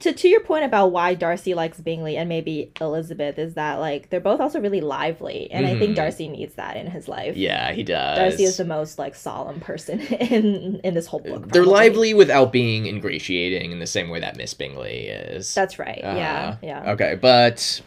[0.02, 4.10] To to your point about why Darcy likes Bingley and maybe Elizabeth is that like
[4.10, 5.96] they're both also really lively, and I think Mhm.
[5.96, 7.36] Darcy needs that in his life.
[7.36, 8.18] Yeah, he does.
[8.18, 11.50] Darcy is the most like solemn person in in this whole book.
[11.52, 15.54] They're lively without being ingratiating in the same way that Miss Bingley is.
[15.56, 16.00] That's right.
[16.02, 16.92] yeah, Uh, yeah.
[16.92, 17.82] Okay, but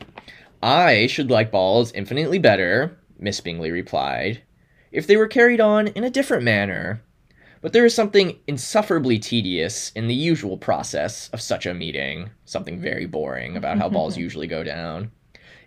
[0.62, 4.42] I should like balls infinitely better, Miss Bingley replied,
[4.90, 7.02] if they were carried on in a different manner.
[7.64, 12.78] But there is something insufferably tedious in the usual process of such a meeting, something
[12.78, 15.10] very boring about how balls usually go down.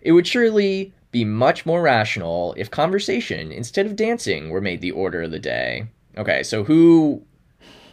[0.02, 4.92] It would surely be much more rational if conversation instead of dancing were made the
[4.92, 5.88] order of the day.
[6.16, 7.20] Okay, so who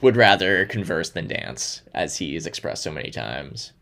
[0.02, 3.74] would rather converse than dance, as he's expressed so many times?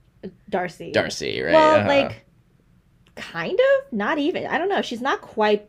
[0.50, 0.94] Darcy.
[0.94, 1.52] Darcy, right?
[1.52, 1.88] Well, Uh-huh.
[1.90, 2.26] like,
[3.18, 3.92] kind of.
[3.92, 4.46] Not even.
[4.48, 4.82] I don't know.
[4.82, 5.68] She's not quite.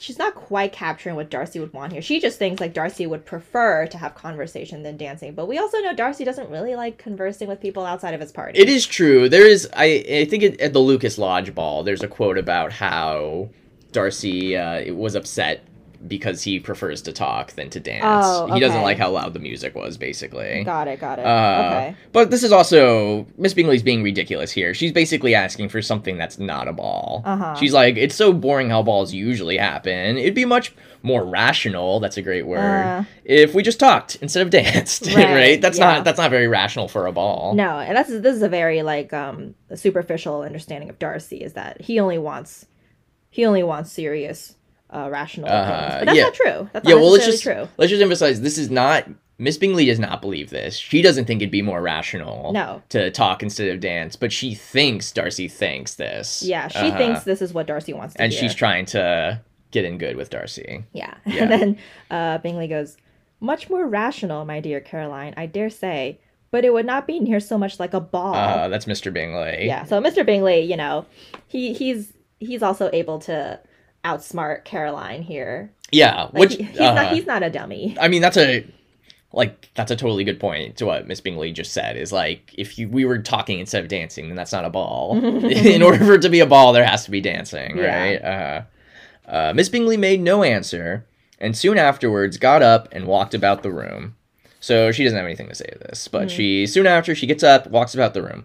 [0.00, 2.00] She's not quite capturing what Darcy would want here.
[2.00, 5.34] She just thinks like Darcy would prefer to have conversation than dancing.
[5.34, 8.58] But we also know Darcy doesn't really like conversing with people outside of his party.
[8.58, 9.28] It is true.
[9.28, 12.72] There is, I, I think it, at the Lucas Lodge ball, there's a quote about
[12.72, 13.50] how
[13.92, 15.64] Darcy uh, was upset
[16.06, 18.04] because he prefers to talk than to dance.
[18.06, 20.64] Oh, He doesn't like how loud the music was, basically.
[20.64, 21.00] Got it.
[21.00, 21.26] Got it.
[21.26, 21.96] Uh, okay.
[22.12, 24.72] But this is also Miss Bingley's being ridiculous here.
[24.72, 27.22] She's basically asking for something that's not a ball.
[27.24, 27.54] Uh-huh.
[27.56, 30.16] She's like, it's so boring how balls usually happen.
[30.16, 32.00] It'd be much more rational.
[32.00, 32.58] That's a great word.
[32.60, 33.04] Uh.
[33.24, 35.30] if we just talked instead of danced, right?
[35.30, 35.92] Right, That's yeah.
[35.94, 37.54] not that's not very rational for a ball.
[37.54, 41.80] No, and that's this is a very like um superficial understanding of Darcy is that
[41.80, 42.66] he only wants
[43.30, 44.56] he only wants serious
[44.92, 45.98] uh rational Uh.
[46.00, 46.22] But that's yeah.
[46.24, 46.70] not true.
[46.72, 47.68] That's yeah, not well, let's just true.
[47.78, 49.06] let's just emphasize this is not
[49.38, 50.76] Miss Bingley does not believe this.
[50.76, 52.82] She doesn't think it'd be more rational No.
[52.90, 56.42] to talk instead of dance, but she thinks Darcy thinks this.
[56.42, 56.98] Yeah, she Uh-huh.
[56.98, 58.24] thinks this is what Darcy wants to do.
[58.24, 58.40] and hear.
[58.42, 60.84] she's trying to get in good with Darcy.
[60.92, 61.14] Yeah.
[61.26, 61.42] Yeah.
[61.44, 61.78] And then
[62.10, 62.98] uh, Bingley goes,
[63.40, 67.40] Much more rational, my dear Caroline, I dare say, but it would not be near
[67.40, 68.34] so much like a ball.
[68.34, 69.10] Uh, that's Mr.
[69.10, 69.64] Bingley.
[69.66, 69.84] yeah.
[69.84, 70.26] So Mr.
[70.26, 71.06] Bingley, you know,
[71.48, 73.58] he he's he's also able to
[74.04, 75.72] outsmart Caroline here.
[75.92, 77.96] Yeah, Like, which he- he's uh, not he's not a dummy.
[78.00, 78.64] I mean, that's a
[79.32, 81.96] like that's a totally good point to what Miss Bingley just said.
[81.96, 85.18] Is like if you we were talking instead of dancing, then that's not a ball.
[85.24, 87.98] In order for it to be a ball, there has to be dancing, Yeah.
[88.02, 88.22] right?
[88.24, 88.62] Uh,
[89.30, 91.06] uh, Miss Bingley made no answer,
[91.38, 94.16] and soon afterwards got up and walked about the room.
[94.62, 96.30] So she doesn't have anything to say to this, but Mhm.
[96.30, 98.44] she soon after she gets up, walks about the room.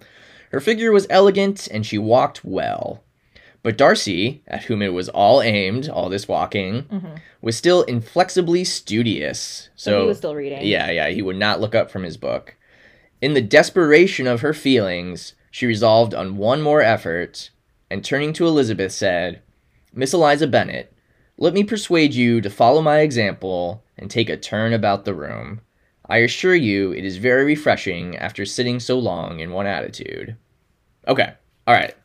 [0.52, 3.04] Her figure was elegant, and she walked well.
[3.66, 7.18] But Darcy, at whom it was all aimed, all this walking, Mhm.
[7.42, 9.70] was still inflexibly studious.
[9.76, 10.64] So, So, he was still reading.
[10.64, 12.54] yeah, yeah, he would not look up from his book.
[13.24, 17.50] In the desperation of her feelings, she resolved on one more effort,
[17.90, 19.40] and turning to Elizabeth said,
[19.92, 20.94] Miss Eliza Bennet,
[21.40, 25.62] let me persuade you to follow my example and take a turn about the room.
[26.08, 30.36] I assure you it is very refreshing after sitting so long in one attitude.
[31.08, 31.34] Okay,
[31.68, 31.96] alright.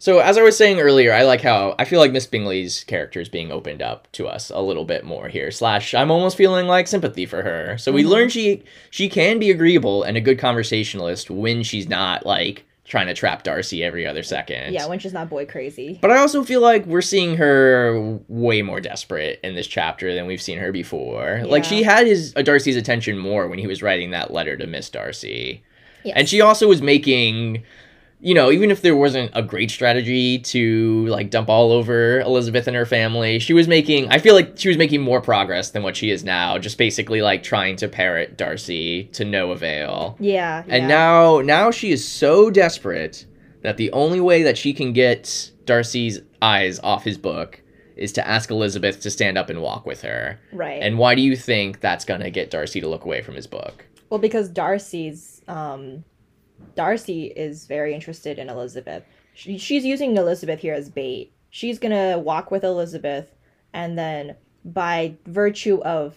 [0.00, 3.20] So as I was saying earlier, I like how I feel like Miss Bingley's character
[3.20, 5.50] is being opened up to us a little bit more here.
[5.50, 7.76] Slash, I'm almost feeling like sympathy for her.
[7.76, 8.08] So we Mhm.
[8.08, 13.08] learn she she can be agreeable and a good conversationalist when she's not like trying
[13.08, 14.72] to trap Darcy every other second.
[14.72, 15.98] Yeah, when she's not boy crazy.
[16.00, 20.26] But I also feel like we're seeing her way more desperate in this chapter than
[20.26, 21.42] we've seen her before.
[21.44, 24.66] Like she had his uh, Darcy's attention more when he was writing that letter to
[24.66, 25.62] Miss Darcy.
[26.04, 26.14] Yes.
[26.16, 27.62] And she also was making,
[28.22, 32.66] you know, even if there wasn't a great strategy to like dump all over Elizabeth
[32.66, 35.82] and her family, she was making, I feel like she was making more progress than
[35.82, 40.16] what she is now, just basically like trying to parrot Darcy to no avail.
[40.20, 40.62] yeah.
[40.68, 40.88] And yeah.
[40.88, 43.24] now, now she is so desperate
[43.62, 47.62] that the only way that she can get Darcy's eyes off his book
[47.96, 50.38] is to ask Elizabeth to stand up and walk with her.
[50.52, 50.82] right.
[50.82, 53.86] And why do you think that's gonna get Darcy to look away from his book?
[54.08, 56.04] Well, because Darcy's um,
[56.74, 59.04] Darcy is very interested in Elizabeth.
[59.34, 61.32] She, she's using Elizabeth here as bait.
[61.50, 63.34] She's gonna walk with Elizabeth,
[63.72, 66.14] and then by virtue of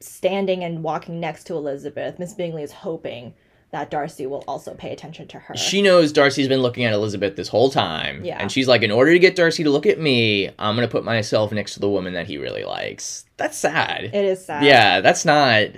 [0.00, 3.34] standing and walking next to Elizabeth, Miss Bingley is hoping
[3.72, 5.56] that Darcy will also pay attention to her.
[5.56, 8.24] She knows Darcy's been looking at Elizabeth this whole time.
[8.24, 8.38] Yeah.
[8.40, 10.90] And she's like, in order to get Darcy to look at me, I'm going to
[10.90, 13.26] put myself next to the woman that he really likes.
[13.36, 14.04] That's sad.
[14.12, 14.64] it is sad.
[14.64, 15.68] yeah, that's not.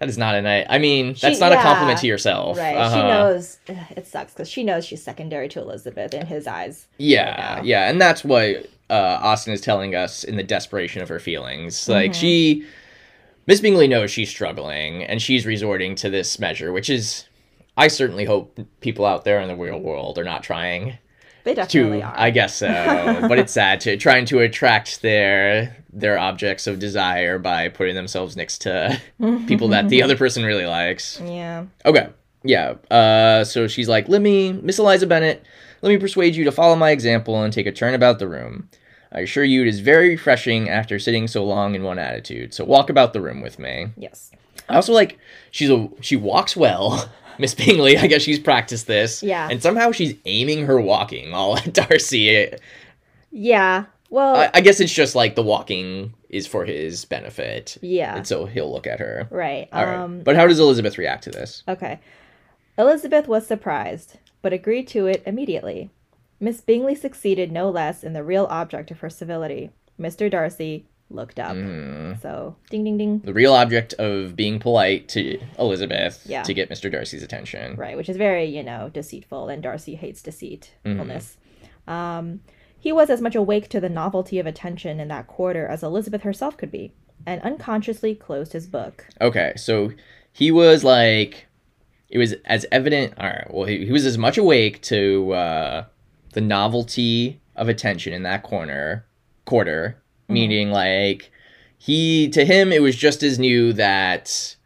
[0.00, 0.66] That is not a nice.
[0.68, 2.58] I mean, that's She- not a compliment to yourself.
[2.58, 2.72] Right.
[2.72, 3.08] She Uh-huh.
[3.08, 6.86] knows ugh, it sucks because she knows she's secondary to Elizabeth in his eyes.
[6.98, 7.62] Yeah, now.
[7.64, 11.88] yeah, and that's what uh, Austen is telling us in the desperation of her feelings.
[11.88, 12.64] Like she,
[13.46, 17.24] Miss Bingley knows she's struggling, and she's resorting to this measure, which is,
[17.76, 20.98] I certainly hope people out there in the real world are not trying
[21.44, 22.06] They definitely to.
[22.06, 22.14] are.
[22.16, 22.66] I guess so,
[23.28, 28.36] but it's sad to trying to attract their their objects of desire by putting themselves
[28.36, 29.00] next to
[29.46, 31.20] people that the other person really likes.
[31.24, 31.66] Yeah.
[31.84, 32.08] Okay.
[32.42, 32.74] Yeah.
[32.90, 35.44] Uh, so she's like, let me, Miss Eliza Bennet,
[35.82, 38.68] let me persuade you to follow my example and take a turn about the room.
[39.12, 42.52] I assure you it is very refreshing after sitting so long in one attitude.
[42.52, 43.88] So walk about the room with me.
[43.96, 44.32] Yes.
[44.68, 45.18] I also like
[45.50, 47.08] she's a she walks well.
[47.38, 49.22] Miss Bingley, I guess she's practiced this.
[49.22, 49.48] Yeah.
[49.50, 52.48] And somehow she's aiming her walking all at Darcy.
[53.30, 53.84] Yeah.
[54.10, 54.36] Well.
[54.36, 57.76] I, I guess it's just like the walking is for his benefit.
[57.80, 58.16] yeah.
[58.16, 59.26] And so he'll look at her.
[59.30, 59.68] right.
[59.72, 59.94] All right.
[59.96, 60.20] um.
[60.22, 61.62] But how does Elizabeth react to this?
[61.68, 62.00] Okay.
[62.76, 65.90] Elizabeth was surprised, but agreed to it immediately.
[66.40, 69.70] Miss Bingley succeeded no less in the real object of her civility.
[69.98, 70.28] Mr.
[70.28, 71.56] Darcy looked up.
[71.56, 72.20] Mm.
[72.20, 73.20] So, ding, ding, ding.
[73.20, 76.42] the real object of being polite to Elizabeth Yeah.
[76.42, 76.90] to get Mr.
[76.90, 77.76] Darcy's attention.
[77.76, 81.36] Right, which is very, you know, deceitful, and Darcy hates deceitfulness.
[81.86, 82.40] Um,
[82.78, 86.22] he was as much awake to the novelty of attention in that quarter as Elizabeth
[86.22, 86.92] herself could be,
[87.26, 89.06] and unconsciously closed his book.
[89.20, 89.92] Okay, so
[90.32, 91.46] he was like,
[92.08, 93.14] it was as evident.
[93.18, 95.84] All right, well, he, he was as much awake to uh,
[96.32, 99.06] the novelty of attention in that corner
[99.46, 101.30] quarter, meaning like
[101.78, 104.56] he to him it was just as new that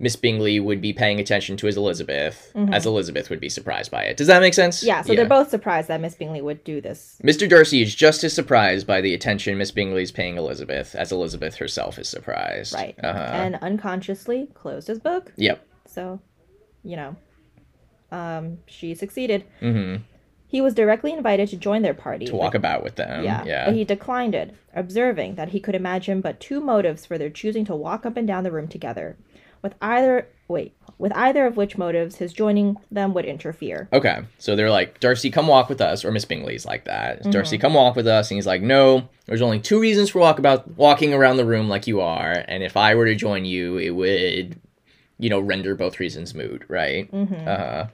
[0.00, 4.04] Miss Bingley would be paying attention to his Elizabeth as Elizabeth would be surprised by
[4.04, 4.16] it.
[4.16, 4.84] Does that make sense?
[4.84, 7.20] Yeah, so they're both surprised that Miss Bingley would do this.
[7.24, 7.48] Mr.
[7.48, 11.98] Darcy is just as surprised by the attention Miss Bingley's paying Elizabeth as Elizabeth herself
[11.98, 12.74] is surprised.
[12.74, 12.94] Right.
[13.02, 13.18] Uh-huh.
[13.18, 15.32] And unconsciously closed his book.
[15.36, 15.66] yep.
[15.86, 16.20] So,
[16.84, 17.16] you know,
[18.12, 19.44] um, she succeeded.
[19.60, 20.02] Mm-hmm.
[20.50, 22.24] He was directly invited to join their party.
[22.26, 23.22] To walk about with them.
[23.22, 23.66] yeah, Yeah.
[23.66, 27.64] but he declined it, observing that he could imagine but two motives for their choosing
[27.66, 29.16] to walk up and down the room together,
[29.62, 33.86] with either wait, with either of which motives his joining them would interfere.
[33.92, 37.20] Okay, so they're like, Darcy, come walk with us, or Miss Bingley's like that.
[37.20, 37.30] Mm-hmm.
[37.32, 40.38] Darcy, come walk with us, and he's like, No, there's only two reasons for walk
[40.38, 43.76] about walking around the room like you are, and if I were to join you,
[43.76, 44.58] it would,
[45.18, 47.12] you know, render both reasons moot, right?
[47.12, 47.46] Mm-hmm.
[47.46, 47.86] Uh,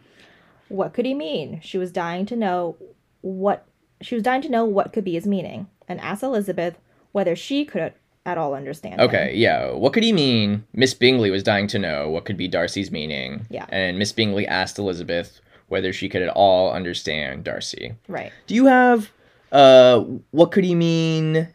[0.69, 1.61] What could he mean?
[1.63, 2.77] She was dying to know
[3.21, 3.67] what
[4.01, 6.79] she was dying to know what could be his meaning, and asked Elizabeth
[7.13, 7.93] whether she could
[8.27, 9.01] at all understand.
[9.01, 9.07] him.
[9.09, 9.71] okay, yeah.
[9.71, 10.65] What could he mean?
[10.73, 13.47] Miss Bingley was dying to know what could be Darcy's meaning.
[13.51, 13.67] Yeah.
[13.69, 17.95] And Miss Bingley asked Elizabeth whether she could at all understand Darcy.
[18.09, 18.33] Right.
[18.47, 19.11] Do you have
[19.53, 20.01] uh
[20.31, 21.49] what could he mean?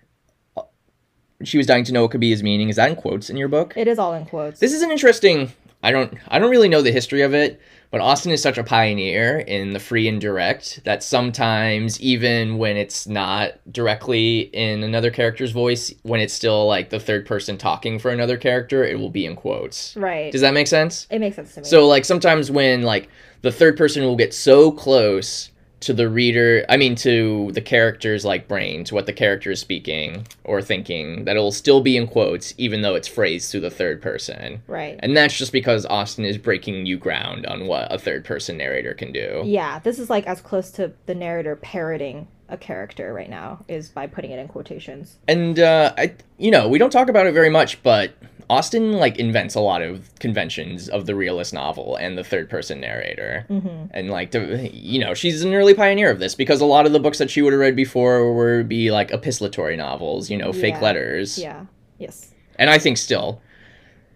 [1.43, 2.69] She was dying to know what could be his meaning.
[2.69, 3.73] Is that in quotes in your book?
[3.75, 4.59] It is all in quotes.
[4.59, 5.51] This is an interesting.
[5.81, 6.17] I don't.
[6.27, 9.73] I don't really know the history of it, but Austen is such a pioneer in
[9.73, 16.19] the free indirect that sometimes, even when it's not directly in another character's voice, when
[16.19, 19.95] it's still like the third person talking for another character, it will be in quotes.
[19.95, 20.31] right.
[20.31, 21.07] Does that make sense?
[21.09, 21.65] it makes sense to me.
[21.65, 23.09] So like sometimes when like
[23.41, 25.49] the third person will get so close
[25.81, 29.59] to the reader, I mean to the character's like brain, to what the character is
[29.59, 33.61] speaking or thinking, that it will still be in quotes even though it's phrased through
[33.61, 34.61] the third person.
[34.67, 34.99] right.
[34.99, 38.93] And that's just because Austen is breaking new ground on what a third person narrator
[38.93, 39.41] can do.
[39.45, 43.89] Yeah, this is like as close to the narrator parroting a character right now is
[43.89, 45.17] by putting it in quotations.
[45.27, 48.13] And uh I you know, we don't talk about it very much, but
[48.49, 52.79] Austen like invents a lot of conventions of the realist novel and the third person
[52.79, 53.45] narrator.
[53.49, 53.85] Mm-hmm.
[53.93, 56.91] and like to you know she's an early pioneer of this because a lot of
[56.91, 60.51] the books that she would have read before would be like epistolatory novels you know
[60.51, 60.81] fake Yeah.
[60.81, 61.65] letters Yeah.
[61.99, 62.33] Yes.
[62.57, 63.41] and i think still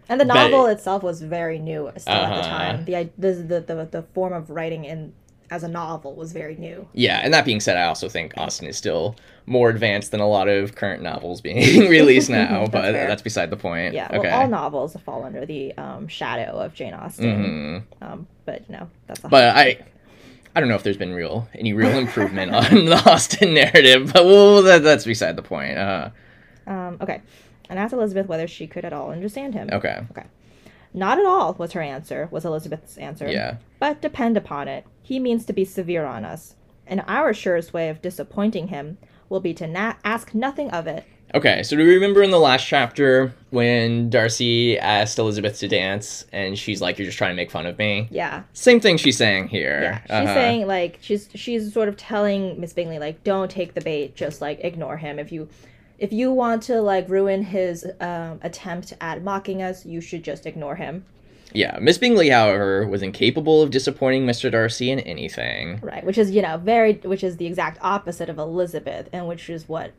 [0.09, 2.57] And the But- novel itself was very new still at the Uh-huh.
[2.57, 2.85] time.
[2.85, 5.13] The the the the form of writing in
[5.53, 6.87] as a novel was very new.
[6.93, 10.27] yeah and that being said i also think austen is still more advanced than a
[10.27, 13.07] lot of current novels being released now That's but fair.
[13.07, 14.07] that's beside the point Yeah.
[14.11, 17.83] okay Well, all novels fall under the um, shadow of Jane Austen.
[18.01, 18.05] Mhm.
[18.05, 19.77] Um, but you know that's a but i
[20.55, 24.25] i don't know if there's been real any real improvement on the austen narrative but
[24.25, 26.09] well that, that's beside the point uh
[26.65, 27.21] um, okay.
[27.69, 29.69] And asked Elizabeth whether she could at all understand him.
[29.73, 29.97] Okay.
[30.11, 30.25] Okay
[30.93, 32.27] Not at all was her answer.
[32.31, 33.27] Was Elizabeth's answer.
[33.31, 36.55] yeah But depend upon it, he means to be severe on us,
[36.87, 38.97] and our surest way of disappointing him
[39.29, 41.05] will be to na- ask nothing of it.
[41.35, 46.25] Okay, so do you remember in the last chapter when Darcy asked Elizabeth to dance
[46.31, 48.07] and she's like, You're just trying to make fun of me?
[48.11, 49.81] Yeah, Same thing she's saying here.
[49.81, 50.01] yeah.
[50.01, 50.33] She's Uh-huh.
[50.35, 54.41] saying like she's she's sort of telling Miss Bingley like, don't take the bait, just
[54.41, 55.17] like ignore him.
[55.17, 55.49] If you
[56.03, 60.45] if you want to like ruin his um, attempt at mocking us, you should just
[60.45, 61.05] ignore him.
[61.53, 64.51] Yeah, Miss Bingley, however, was incapable of disappointing Mr.
[64.51, 65.79] Darcy in anything.
[65.81, 69.49] Right, which is you know very which is the exact opposite of Elizabeth, and which
[69.49, 69.93] is what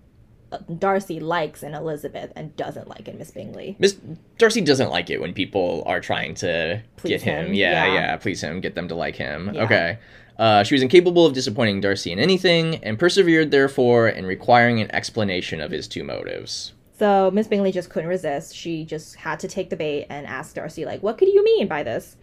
[0.53, 3.77] uh, Darcy likes in Elizabeth and doesn't like in Miss Bingley.
[3.79, 3.97] Miss
[4.37, 7.47] Darcy doesn't like it when people are trying to Please get him.
[7.47, 7.95] him, Yeah, yeah.
[7.95, 9.53] yeah, please him, get them to like him.
[9.55, 9.65] Yeah.
[9.65, 9.99] Okay.
[10.39, 14.93] Uh, she was incapable of disappointing Darcy in anything, and persevered, therefore, in requiring an
[14.95, 16.73] explanation of his two motives.
[16.99, 18.55] So Miss Bingley just couldn't resist.
[18.55, 21.69] She just had to take the bait and ask Darcy, like, "What could you mean
[21.69, 22.17] by this?"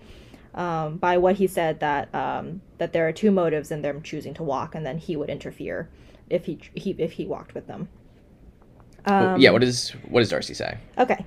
[0.53, 4.34] Um, by what he said that um, that there are two motives in them choosing
[4.36, 5.89] to walk, and then he would interfere
[6.30, 7.88] if he, he if he walked with them.
[9.05, 10.78] Um, yeah, what does what does Darcy say?
[10.97, 11.26] Okay.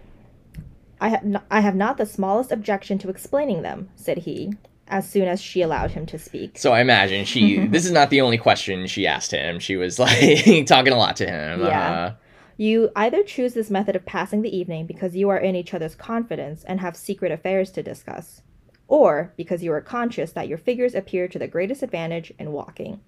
[1.00, 4.52] I have n- I have not the smallest objection to explaining them," said he,
[4.88, 6.58] as soon as she allowed him to speak.
[6.58, 7.66] So I imagine she.
[7.66, 9.58] this is not the only question she asked him.
[9.58, 11.60] She was like talking a lot to him.
[11.60, 11.92] Yeah.
[11.92, 12.14] Uh,
[12.56, 15.94] You either choose this method of passing the evening because you are in each other's
[15.96, 18.42] confidence and have secret affairs to discuss,
[18.86, 23.00] or because you are conscious that your figures appear to the greatest advantage in walking.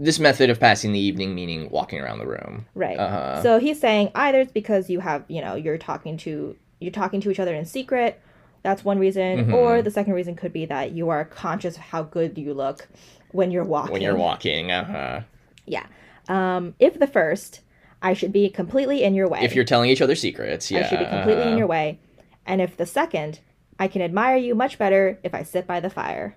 [0.00, 2.64] this method of passing the evening, meaning walking around the room.
[2.74, 2.98] Right.
[2.98, 3.42] Uh-huh.
[3.42, 7.20] So he's saying either it's because you have, you know, you're talking to you're talking
[7.22, 8.20] to each other in secret.
[8.66, 9.54] That's one reason, Mhm.
[9.54, 12.88] or the second reason could be that you are conscious of how good you look
[13.30, 13.92] when you're walking.
[13.92, 15.20] When you're walking, uh huh.
[15.66, 15.86] Yeah.
[16.28, 17.60] Um, if the first,
[18.02, 19.38] I should be completely in your way.
[19.42, 20.80] If you're telling each other secrets, yeah.
[20.80, 21.52] I should be completely uh-huh.
[21.52, 22.00] in your way.
[22.44, 23.38] And if the second,
[23.78, 26.34] I can admire you much better if I sit by the fire.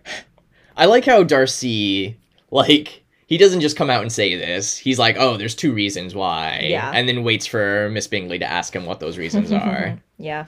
[0.77, 2.15] I like how Darcy,
[2.51, 4.77] like, he doesn't just come out and say this.
[4.77, 6.67] He's like, oh, there's two reasons why.
[6.69, 6.91] Yeah.
[6.93, 9.97] And then waits for Miss Bingley to ask him what those reasons are.
[10.19, 10.45] Yeah.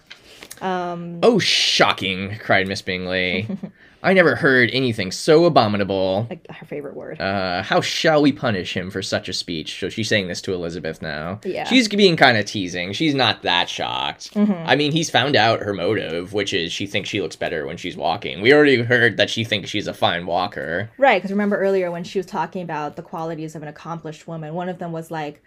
[0.61, 3.47] Um, oh, shocking, cried Miss Bingley.
[4.03, 6.25] I never heard anything so abominable.
[6.27, 7.21] like her favorite word.
[7.21, 9.79] Uh, how shall we punish him for such a speech?
[9.79, 11.39] So she's saying this to Elizabeth now.
[11.45, 11.65] Yeah.
[11.65, 12.93] She's being kind of teasing.
[12.93, 14.33] She's not that shocked.
[14.33, 14.63] Mhm.
[14.65, 17.77] I mean, he's found out her motive, which is she thinks she looks better when
[17.77, 18.41] she's walking.
[18.41, 20.89] We already heard that she thinks she's a fine walker.
[20.97, 24.55] Right, because remember earlier when she was talking about the qualities of an accomplished woman,
[24.55, 25.43] one of them was like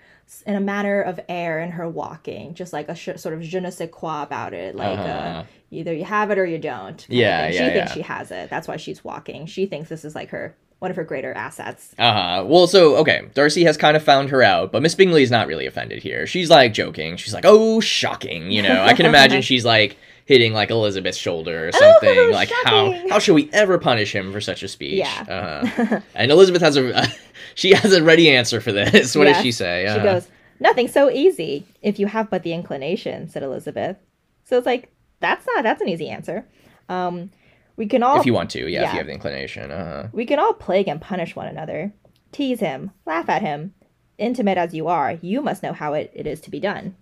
[0.47, 3.61] in a manner of air in her walking, just like a sh- sort of je
[3.61, 4.75] ne sais quoi about it.
[4.75, 5.09] Like Uh-huh.
[5.09, 7.03] uh, either you have it or you don't.
[7.03, 7.51] of Yeah.
[7.51, 8.51] She yeah, thinks she has it.
[8.51, 9.47] That's why she's walking.
[9.47, 11.95] She thinks this is like her one of her greater assets.
[11.99, 12.45] Uh huh.
[12.47, 15.47] Well, so okay, Darcy has kind of found her out, but Miss Bingley is not
[15.47, 16.27] really offended here.
[16.27, 17.16] She's like joking.
[17.16, 19.97] She's like, "Oh, shocking!" You know, I can imagine she's like
[20.27, 22.18] hitting like Elizabeth's shoulder or something.
[22.18, 22.93] Oh, like, shocking.
[22.95, 24.99] how how should we ever punish him for such a speech?
[24.99, 25.64] Yeah.
[25.66, 26.01] Uh-huh.
[26.14, 27.07] And Elizabeth has a
[27.55, 29.14] she has a ready answer for this.
[29.14, 29.37] What Yes.
[29.37, 29.85] does she say?
[29.87, 30.05] She Uh-huh.
[30.05, 30.29] goes,
[30.61, 33.97] Nothing so easy if you have but the inclination, said Elizabeth.
[34.45, 36.47] So it's like, that's not, that's an easy answer.
[36.89, 37.31] Um,
[37.77, 39.70] we can all, if you want to, yeah, if you have the inclination.
[39.72, 40.09] Uh-huh.
[40.12, 41.93] we can all plague and punish one another,
[42.31, 43.75] tease him, laugh at him.
[44.16, 46.95] Intimate as you are, you must know how it, it is to be done.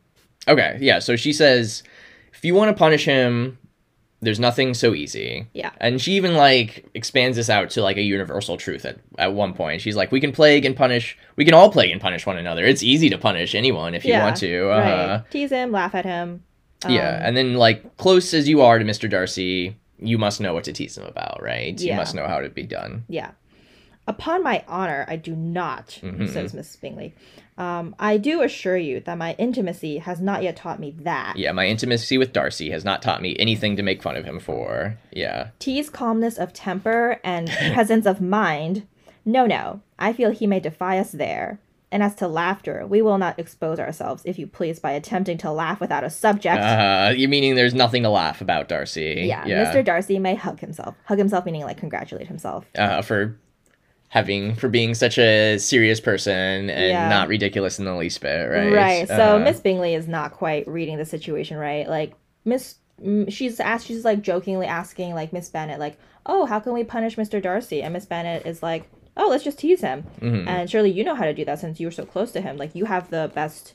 [0.49, 0.99] Okay, yeah.
[0.99, 1.83] So she says,
[2.33, 3.59] if you want to punish him,
[4.21, 5.47] there's nothing so easy.
[5.53, 5.71] Yeah.
[5.79, 9.53] And she even like expands this out to like a universal truth at, at one
[9.53, 9.81] point.
[9.81, 11.19] She's like, we can plague and punish.
[11.37, 12.65] We can all plague and punish one another.
[12.65, 14.71] It's easy to punish anyone if you Yeah, want to.
[14.71, 14.77] Uh,
[15.23, 15.31] Right.
[15.31, 16.45] Tease him, laugh at him.
[16.89, 17.17] yeah.
[17.17, 19.11] Um, And then like close as you are to Mr.
[19.11, 21.79] Darcy, you must know what to tease him about, right?
[21.81, 21.95] Yeah.
[21.95, 23.05] You must know how to be done.
[23.09, 23.33] Yeah.
[24.07, 26.29] Upon my honor, I do not, Mhm.
[26.29, 27.15] says Miss Bingley.
[27.59, 31.37] Um, I do assure you that my intimacy has not yet taught me that.
[31.37, 34.41] Yeah, my intimacy with Darcy has not taught me anything to make fun of him
[34.41, 34.99] for.
[35.13, 35.49] Yeah.
[35.59, 38.87] T's calmness of temper and presence of mind.
[39.25, 39.83] No, no.
[39.99, 41.61] I feel he may defy us there.
[41.93, 45.53] And as to laughter, we will not expose ourselves, if you please, by attempting to
[45.53, 46.59] laugh without a subject.
[46.59, 49.25] Uh, you meaning there's nothing to laugh about Darcy?
[49.27, 49.85] yeah, Mr.
[49.85, 50.95] Darcy may hug himself.
[51.05, 52.65] Hug himself meaning like congratulate himself.
[52.79, 53.37] uh, for
[54.13, 57.09] having for being such a serious person and Yeah.
[57.09, 58.71] not ridiculous in the least bit, right?
[58.71, 59.09] Right.
[59.09, 61.89] So Uh, Miss Bingley is not quite reading the situation right.
[61.89, 62.13] Like
[62.45, 62.75] Miss,
[63.31, 65.97] she's asked, she's like jokingly asking like Miss Bennet, like,
[66.27, 67.41] "Oh, how can we punish Mr.
[67.41, 68.85] Darcy?" And Miss Bennet is like,
[69.17, 70.47] "Oh, let's just tease him." mhm.
[70.47, 72.59] And surely you know how to do that since you were so close to him.
[72.59, 73.73] Like you have the best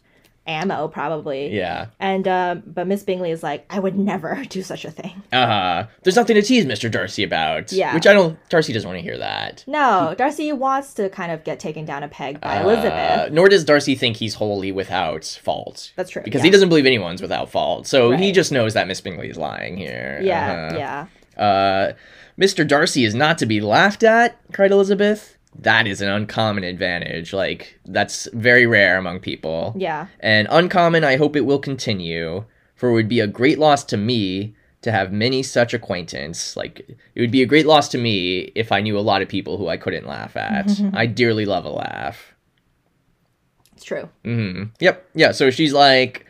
[0.48, 1.54] ammo probably.
[1.56, 1.88] yeah.
[2.00, 5.22] And um, but Miss Bingley is like, I would never do such a thing.
[5.32, 5.88] Uh, huh.
[6.04, 6.90] there's nothing to tease Mr.
[6.90, 7.72] Darcy about.
[7.72, 7.94] Yeah.
[7.94, 8.38] Which I don't.
[8.50, 9.64] Darcy doesn't want to hear that.
[9.68, 13.34] No, Darcy wants to kind of get taken down a peg by Uh, Elizabeth.
[13.34, 15.92] nor does Darcy think he's wholly without fault.
[15.96, 16.22] That's true.
[16.24, 16.46] Because yeah.
[16.46, 17.88] he doesn't believe anyone's without fault.
[17.88, 20.20] So he just knows that Miss Bingley is lying here.
[20.24, 20.78] Yeah, Uh-huh.
[20.78, 21.08] yeah.
[21.42, 21.94] Uh,
[22.40, 22.68] Mr.
[22.68, 25.37] Darcy is not to be laughed at, cried Elizabeth.
[25.60, 27.34] That is an uncommon advantage.
[27.34, 29.74] Like, that's very rare among people.
[29.76, 30.08] Yeah.
[30.20, 32.46] And uncommon, I hope it will continue,
[32.76, 36.56] for it would be a great loss to me to have many such acquaintance.
[36.56, 39.28] Like, it would be a great loss to me if I knew a lot of
[39.28, 40.70] people who I couldn't laugh at.
[40.94, 42.36] I dearly love a laugh.
[43.76, 44.10] It's true.
[44.24, 44.64] Mm-hmm.
[44.80, 45.10] Yep.
[45.16, 45.32] Yeah.
[45.32, 46.27] So she's like,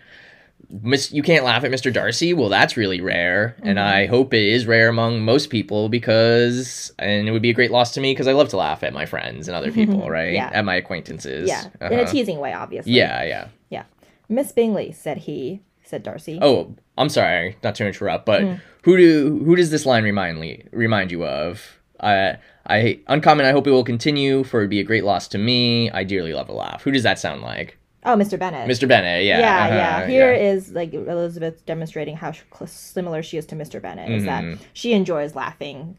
[0.70, 1.92] Miss, you can't laugh at Mr.
[1.94, 2.34] Darcy.
[2.34, 3.82] Well, that's really rare, and Mhm.
[3.84, 7.72] I hope it is rare among most people because, and it would be a great
[7.72, 10.34] loss to me because I love to laugh at my friends and other people, right?
[10.34, 10.50] Yeah.
[10.52, 11.48] At my acquaintances.
[11.48, 12.12] Yeah, in a Uh-huh.
[12.12, 12.92] teasing way, obviously.
[12.92, 13.48] Yeah, yeah.
[13.70, 13.84] Yeah.
[14.28, 16.38] Miss Bingley, said he, said Darcy.
[16.42, 18.60] Oh, I'm sorry, not to interrupt, but Mm.
[18.82, 21.78] who do who does this line remind me remind you of?
[22.02, 22.38] I
[22.70, 23.46] I uncommon.
[23.46, 25.90] I hope it will continue, for it'd be a great loss to me.
[25.92, 26.84] I dearly love a laugh.
[26.84, 27.77] Who does that sound like?
[28.08, 28.40] Oh, Mr.
[28.40, 28.68] Bennet.
[28.70, 28.88] Mr.
[28.88, 29.24] Bennet.
[29.26, 29.40] Yeah.
[29.40, 30.08] yeah, uh-huh, yeah.
[30.08, 30.52] Here yeah.
[30.52, 32.32] is like Elizabeth demonstrating how
[32.66, 33.82] similar she is to Mr.
[33.82, 34.10] Bennet.
[34.10, 34.60] Is that Mhm.
[34.74, 35.98] she enjoys laughing,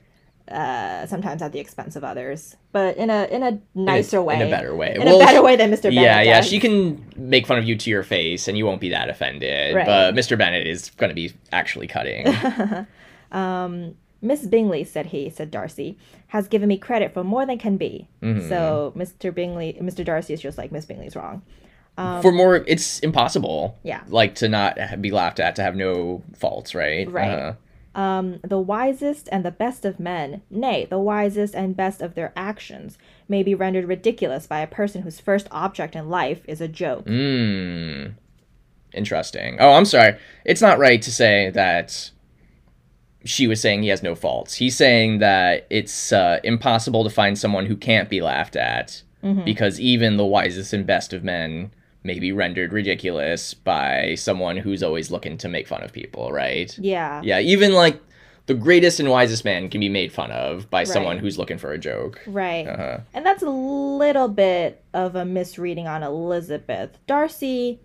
[0.50, 4.42] uh, sometimes at the expense of others, but in a in a nicer way, in
[4.42, 4.94] a better way.
[4.94, 5.82] in Well, a better way than Mr.
[5.82, 5.94] Bennet.
[6.02, 6.40] Yeah, yeah.
[6.40, 9.74] She can make fun of you to your face, and you won't be that offended.
[9.74, 9.84] Right.
[9.86, 10.38] But Mr.
[10.38, 12.26] Bennet is going to be actually cutting.
[13.32, 15.96] um, Miss Bingley, said he, said Darcy,
[16.28, 18.08] has given me credit for more than can be.
[18.22, 18.48] Mhm.
[18.48, 19.32] So Mr.
[19.32, 20.04] Bingley, Mr.
[20.04, 21.42] Darcy is just like Miss Bingley's wrong.
[21.98, 23.76] Um, For more, it's impossible.
[23.82, 24.02] Yeah.
[24.08, 27.10] Like to not be laughed at, to have no faults, right?
[27.10, 27.28] Right.
[27.28, 28.00] Uh-huh.
[28.00, 32.32] um, the wisest and the best of men, nay, the wisest and best of their
[32.36, 32.96] actions,
[33.28, 37.04] may be rendered ridiculous by a person whose first object in life is a joke.
[37.06, 38.14] Mm.
[38.94, 39.56] Interesting.
[39.60, 40.16] Oh, I'm sorry.
[40.44, 42.10] It's not right to say that
[43.24, 44.54] she was saying he has no faults.
[44.54, 49.44] He's saying that it's uh, impossible to find someone who can't be laughed at Mhm.
[49.44, 51.72] because even the wisest and best of men
[52.02, 56.76] may be rendered ridiculous by someone who's always looking to make fun of people, right?
[56.78, 57.20] Yeah.
[57.22, 58.00] Yeah, even like
[58.46, 61.72] the greatest and wisest man can be made fun of by someone who's looking for
[61.72, 62.22] a joke.
[62.26, 62.66] Right.
[62.66, 63.00] Uh-huh.
[63.12, 66.98] And that's a little bit of a misreading on Elizabeth.
[67.06, 67.80] Darcy.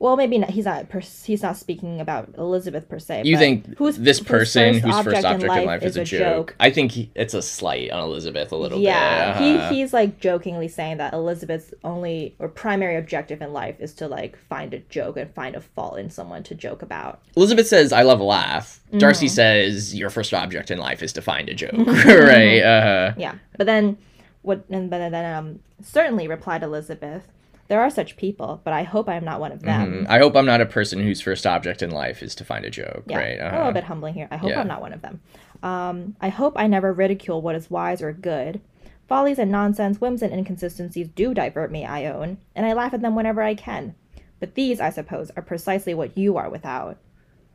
[0.00, 0.86] Well, maybe not, he's not.
[1.24, 3.22] He's not speaking about Elizabeth per se.
[3.24, 6.54] You but think who's this person whose first object in life, is is a joke?
[6.60, 9.46] I think he, it's a slight on Elizabeth a little Yeah, bit.
[9.56, 9.68] Uh-huh.
[9.70, 14.06] he he's like jokingly saying that Elizabeth's only or primary objective in life is to
[14.06, 17.20] like find a joke and find a fault in someone to joke about.
[17.36, 19.30] Elizabeth says, "I love a laugh." Darcy Mhm.
[19.30, 21.72] says, "Your first object in life is to find a joke."
[22.06, 22.60] right?
[22.62, 23.14] Uh-huh.
[23.18, 23.98] Yeah, but then
[24.42, 24.64] what?
[24.70, 27.26] And but then um, certainly replied Elizabeth,
[27.68, 30.06] "There are such people, but I hope I am not one of them." Mhm.
[30.08, 32.70] I hope I'm not a person whose first object in life is to find a
[32.70, 33.04] joke.
[33.06, 33.38] Yeah, Right?
[33.38, 33.56] a Uh-huh.
[33.58, 34.28] little bit humbling here.
[34.30, 34.60] I hope Yeah.
[34.60, 35.20] I'm not one of them.
[35.62, 38.60] Um, I hope I never ridicule what is wise or good.
[39.08, 43.00] Follies and nonsense, whims and inconsistencies do divert me, I own, and I laugh at
[43.00, 43.94] them whenever I can.
[44.40, 46.98] But these, I suppose, are precisely what you are without.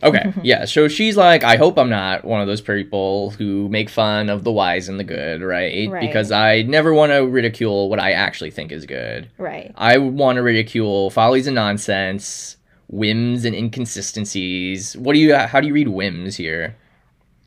[0.02, 0.66] Okay, yeah.
[0.66, 4.44] So she's like, I hope I'm not one of those people who make fun of
[4.44, 5.90] the wise and the good, right?
[5.90, 6.02] Right.
[6.02, 9.30] Because I never want to ridicule what I actually think is good.
[9.38, 9.72] Right.
[9.76, 12.58] I want to ridicule follies and nonsense,
[12.90, 14.96] whims and inconsistencies.
[14.98, 15.36] What do you?
[15.36, 16.76] How do you read whims here?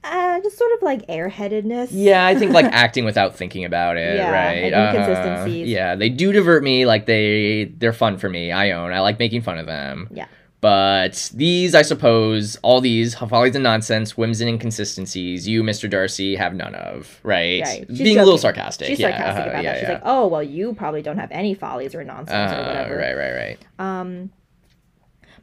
[0.04, 1.88] Uh, just sort of like airheadedness.
[1.90, 4.72] Yeah, I think like acting without thinking about it, Yeah, right?
[4.72, 4.96] Uh-huh.
[4.98, 5.68] inconsistencies.
[5.68, 6.86] yeah, they do divert me.
[6.86, 8.52] Like they, they're fun for me.
[8.52, 8.92] I own.
[8.92, 10.08] I like making fun of them.
[10.12, 10.26] Yeah.
[10.60, 15.88] But these, I suppose, all these follies and nonsense, whims and inconsistencies, you, Mr.
[15.88, 17.62] Darcy, have none of, right?
[17.62, 17.88] Right.
[17.88, 18.88] Being a little sarcastic.
[18.88, 19.78] She's yeah, sarcastic uh-huh, about yeah, that.
[19.80, 19.94] She's yeah.
[19.94, 23.16] like, "Oh, well, you probably don't have any follies or nonsense or Uh, whatever." right,
[23.16, 23.58] right, right.
[23.78, 24.30] Um,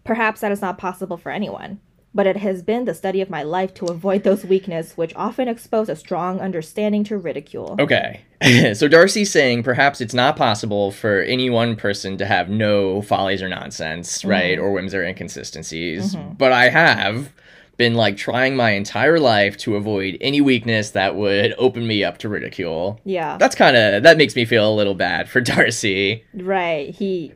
[0.04, 1.80] perhaps that is not possible for anyone,
[2.16, 5.48] but it has been the study of my life to avoid those weaknesses which often
[5.48, 7.76] expose a strong understanding to ridicule.
[7.80, 8.22] Okay.
[8.74, 13.42] so Darcy's saying perhaps it's not possible for any one person to have no follies
[13.42, 14.60] or nonsense, right?
[14.60, 16.16] Or whims or inconsistencies.
[16.16, 16.38] Mhm.
[16.38, 17.32] But I have
[17.78, 22.20] been like trying my entire life to avoid any weakness that would open me up
[22.20, 23.00] to ridicule.
[23.04, 26.24] Yeah, That's kind of that makes me feel a little bad for Darcy.
[26.36, 26.94] right.
[26.94, 27.34] He,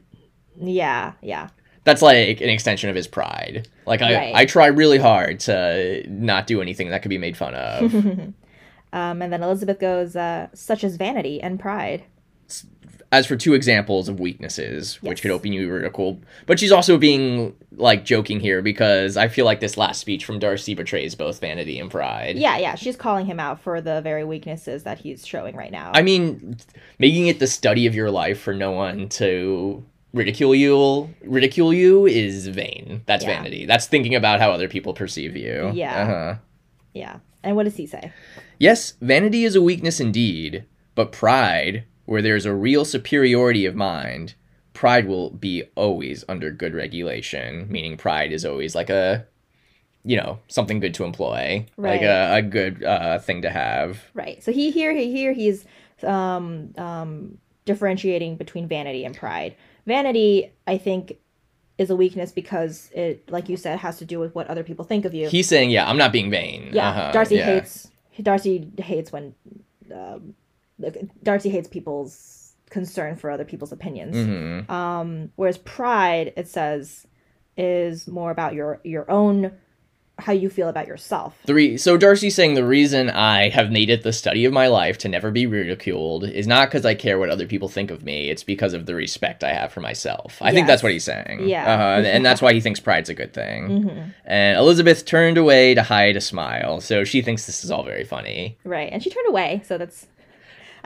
[0.60, 1.50] yeah, yeah,
[1.88, 3.70] That's like an extension of his pride.
[3.86, 4.36] Like I Right.
[4.36, 7.96] I try really hard to not do anything that could be made fun of.
[8.94, 12.04] um, and then Elizabeth goes, uh, such as vanity and pride.
[13.14, 16.98] as for two examples of weaknesses which could open you to ridicule but she's also
[16.98, 21.40] being like joking here because i feel like this last speech from darcy betrays both
[21.40, 22.76] vanity and pride Yeah, yeah.
[22.76, 25.92] She's calling him out for the very weaknesses that he's showing right now.
[25.94, 26.58] i mean
[27.00, 29.86] making it the study of your life for no one to
[30.18, 33.38] ridicule you ridicule you is vain that's Yeah.
[33.38, 36.02] vanity that's thinking about how other people perceive you Yeah.
[36.04, 36.36] uh-huh.
[36.94, 37.20] yeah.
[37.44, 38.12] And what does he say?
[38.60, 40.66] Yes, vanity is a weakness indeed,
[40.96, 44.34] but pride, where there's a real superiority of mind,
[44.74, 49.26] pride will be always under good regulation, meaning pride is always like a,
[50.04, 54.00] you know, something good to employ, like a, a good uh, thing to have.
[54.14, 54.44] Right.
[54.44, 55.64] So he here he here he's
[56.04, 59.56] um um differentiating between vanity and pride.
[59.88, 61.18] Vanity, I think,
[61.78, 64.84] is a weakness because it, like you said, has to do with what other people
[64.86, 65.30] think of you.
[65.30, 66.70] He's saying, yeah, I'm not being vain.
[66.74, 66.90] yeah.
[66.90, 67.46] Uh-huh, Darcy yeah.
[67.46, 67.90] hates
[68.22, 69.34] Darcy hates when
[69.94, 70.34] um,
[71.24, 74.16] Darcy hates people's concern for other people's opinions.
[74.16, 74.70] Mhm.
[74.70, 77.08] Um, whereas pride, it says,
[77.56, 79.52] is more about your your own
[80.20, 81.36] how you feel about yourself.
[81.46, 81.78] Three.
[81.78, 85.08] so Darcy's saying the reason I have made it the study of my life to
[85.08, 88.30] never be ridiculed is not because I care what other people think of me.
[88.30, 90.38] It's because of the respect I have for myself.
[90.42, 91.48] I think that's what he's saying.
[91.48, 91.66] Yeah.
[91.66, 93.84] uh, and that's why he thinks pride's a good thing.
[93.84, 97.84] hmm And Elizabeth turned away to hide a smile, so she thinks this is all
[97.84, 98.58] very funny.
[98.64, 100.08] Right, and she turned away, so that's,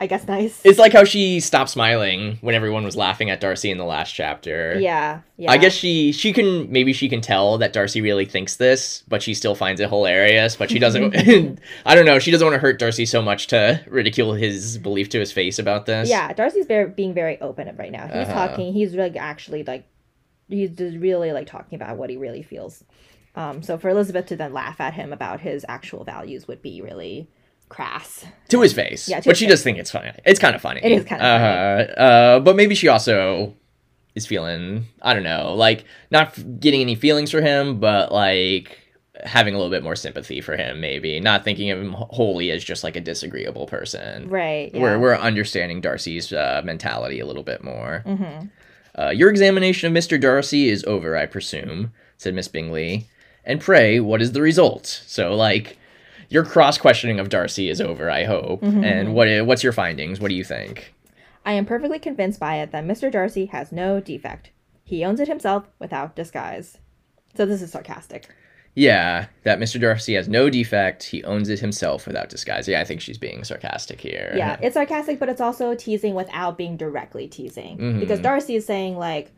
[0.02, 0.60] I guess, nice.
[0.64, 4.12] It's like how she stopped smiling when everyone was laughing at Darcy in the last
[4.12, 4.76] chapter.
[4.80, 5.48] yeah, yeah.
[5.52, 9.22] I guess she she can maybe she can tell that Darcy really thinks this, but
[9.22, 10.56] she still finds it hilarious.
[10.56, 11.14] But she doesn't.
[11.86, 12.18] I don't know.
[12.18, 15.60] She doesn't want to hurt Darcy so much to ridicule his belief to his face
[15.60, 16.08] about this.
[16.08, 18.06] Yeah, Darcy's very being very open right now.
[18.08, 18.48] He's Uh-huh.
[18.48, 18.72] talking.
[18.72, 19.86] He's like actually like,
[20.48, 22.82] he's just really like talking about what he really feels.
[23.36, 26.82] Um, so for Elizabeth to then laugh at him about his actual values would be
[26.82, 27.28] really
[27.72, 28.24] crass.
[28.48, 29.08] to his face.
[29.08, 29.52] Yeah, to but she face.
[29.54, 30.12] does think it's funny.
[30.24, 30.80] It's kind of funny.
[30.84, 33.54] It is kinda uh, Uh, but maybe she also
[34.14, 34.86] is feeling.
[35.00, 38.78] I don't know, like not f- getting any feelings for him, but like
[39.24, 40.80] having a little bit more sympathy for him.
[40.80, 44.28] Maybe not thinking of him wholly as just like a disagreeable person.
[44.28, 44.70] Right.
[44.74, 44.80] Yeah.
[44.80, 48.02] We're we're understanding Darcy's uh, mentality a little bit more.
[48.06, 48.46] hmm
[48.98, 50.20] Uh, your examination of Mr.
[50.20, 53.06] Darcy is over, I presume, said Miss Bingley.
[53.44, 54.86] And pray, what is the result?
[55.06, 55.78] So, like,
[56.32, 58.62] your cross questioning of Darcy is over, I hope.
[58.62, 58.84] Mhm.
[58.84, 60.20] And what what's your findings?
[60.20, 60.94] What do you think?
[61.44, 63.10] I am perfectly convinced by it that Mr.
[63.10, 64.50] Darcy has no defect.
[64.84, 66.78] He owns it himself without disguise.
[67.34, 68.28] So this is sarcastic.
[68.74, 69.78] Yeah, that Mr.
[69.78, 71.02] Darcy has no defect.
[71.04, 72.66] He owns it himself without disguise.
[72.66, 74.32] Yeah, I think she's being sarcastic here.
[74.34, 77.76] Yeah, it's sarcastic, but it's also teasing without being directly teasing.
[77.76, 78.00] Mhm.
[78.00, 79.30] Because Darcy is saying, like,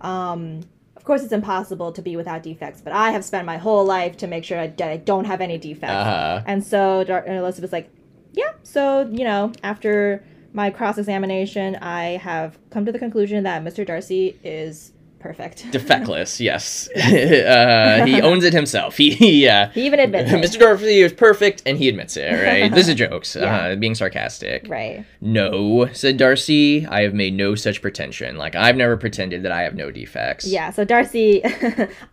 [0.00, 0.60] um,
[0.98, 4.16] of course it's impossible to be without defects, but I have spent my whole life
[4.16, 5.94] to make sure I, that I don't have any defects.
[5.94, 6.42] Uh-huh.
[6.44, 7.88] And so Dar- and Elizabeth's like,
[8.32, 13.62] yeah, so, you know, after my cross examination, I have come to the conclusion that
[13.62, 13.86] Mr.
[13.86, 15.64] Darcy is perfect.
[15.72, 16.88] Defectless, yes.
[16.96, 18.96] uh, he owns it himself.
[18.96, 19.70] He, he yeah.
[19.72, 20.36] he even admits it.
[20.44, 20.58] Mr.
[20.60, 22.72] Darcy is perfect, and he admits it, right?
[22.72, 23.56] this is jokes, Yeah.
[23.56, 24.66] uh, being sarcastic.
[24.68, 25.04] Right.
[25.20, 26.86] No, said Darcy.
[26.86, 28.36] I have made no such pretension.
[28.36, 30.46] Like, I've never pretended that I have no defects.
[30.46, 31.42] Yeah, so Darcy,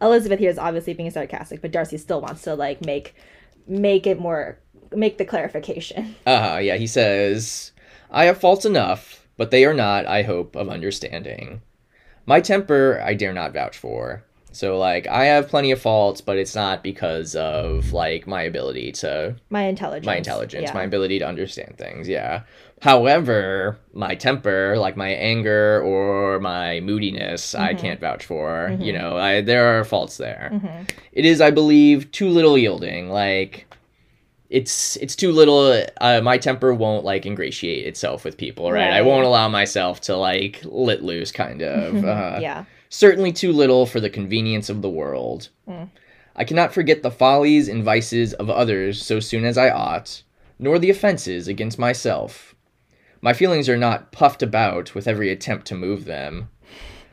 [0.01, 3.15] Elizabeth here is obviously being sarcastic, but Darcy still wants to like make
[3.67, 4.59] make it more
[4.95, 6.15] make the clarification.
[6.25, 7.71] Uh, yeah, he says,
[8.11, 11.61] I have faults enough, but they are not, I hope, of understanding.
[12.25, 14.23] My temper, I dare not vouch for.
[14.51, 18.93] So, like, I have plenty of faults, but it's not because of, like, my ability
[18.93, 20.05] to My intelligence.
[20.05, 20.73] my intelligence, Yeah.
[20.73, 22.07] my ability to understand things.
[22.07, 22.41] Yeah.
[22.81, 27.79] However, my temper, like my anger or my moodiness, I Mhm.
[27.79, 28.73] can't vouch for.
[28.79, 28.99] You Mhm.
[29.01, 30.51] know, I there are faults there.
[30.53, 30.89] Mhm.
[31.11, 33.09] It is, I believe, too little yielding.
[33.09, 33.65] Like
[34.49, 35.83] it's it's too little.
[35.99, 38.91] Uh, my temper won't like ingratiate itself with people, right?
[38.91, 42.03] I won't allow myself to like let loose, kind of.
[42.15, 42.65] Uh, yeah.
[42.89, 45.49] certainly too little for the convenience of the world.
[45.67, 45.89] Mm.
[46.35, 50.21] I cannot forget the follies and vices of others so soon as I ought,
[50.59, 52.53] nor the offenses against myself.
[53.21, 56.49] My feelings are not puffed about with every attempt to move them.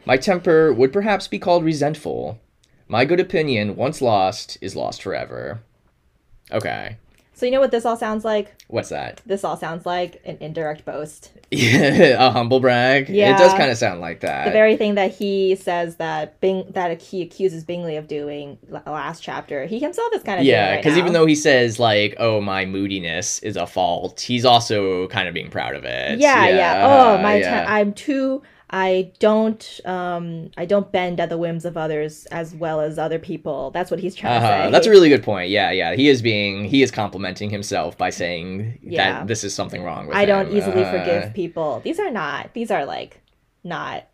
[0.04, 2.40] My temper would perhaps be called resentful.
[2.88, 5.62] My good opinion, once lost, is lost forever.
[6.50, 6.98] Okay,
[7.42, 8.54] So you know what this all sounds like?
[8.68, 9.20] what's that?
[9.26, 11.32] This all sounds like an indirect boast.
[11.52, 13.08] a humble brag?
[13.08, 14.44] Yeah, it does kind of sound like that.
[14.44, 19.24] The very thing that he says that Bing that he accuses Bingley of doing last
[19.24, 22.40] chapter, he himself is kind of yeah, because because even though he says like, "Oh,
[22.40, 26.20] my moodiness is a fault," he's also kind of being proud of it.
[26.20, 27.64] yeah, yeah, oh uh-huh, my, yeah.
[27.64, 28.40] te- I'm too.
[28.74, 33.18] I don't um I don't bend at the whims of others as well as other
[33.18, 33.70] people.
[33.70, 34.66] That's what he's trying to Uh-huh.
[34.66, 34.70] say.
[34.70, 35.50] That's a really good point.
[35.50, 35.94] Yeah, yeah.
[35.94, 39.12] He is being he is complimenting himself by saying Yeah.
[39.20, 41.80] that this is something wrong with I don't easily Uh, forgive people.
[41.84, 42.54] These are not.
[42.54, 43.20] These are like
[43.62, 44.04] not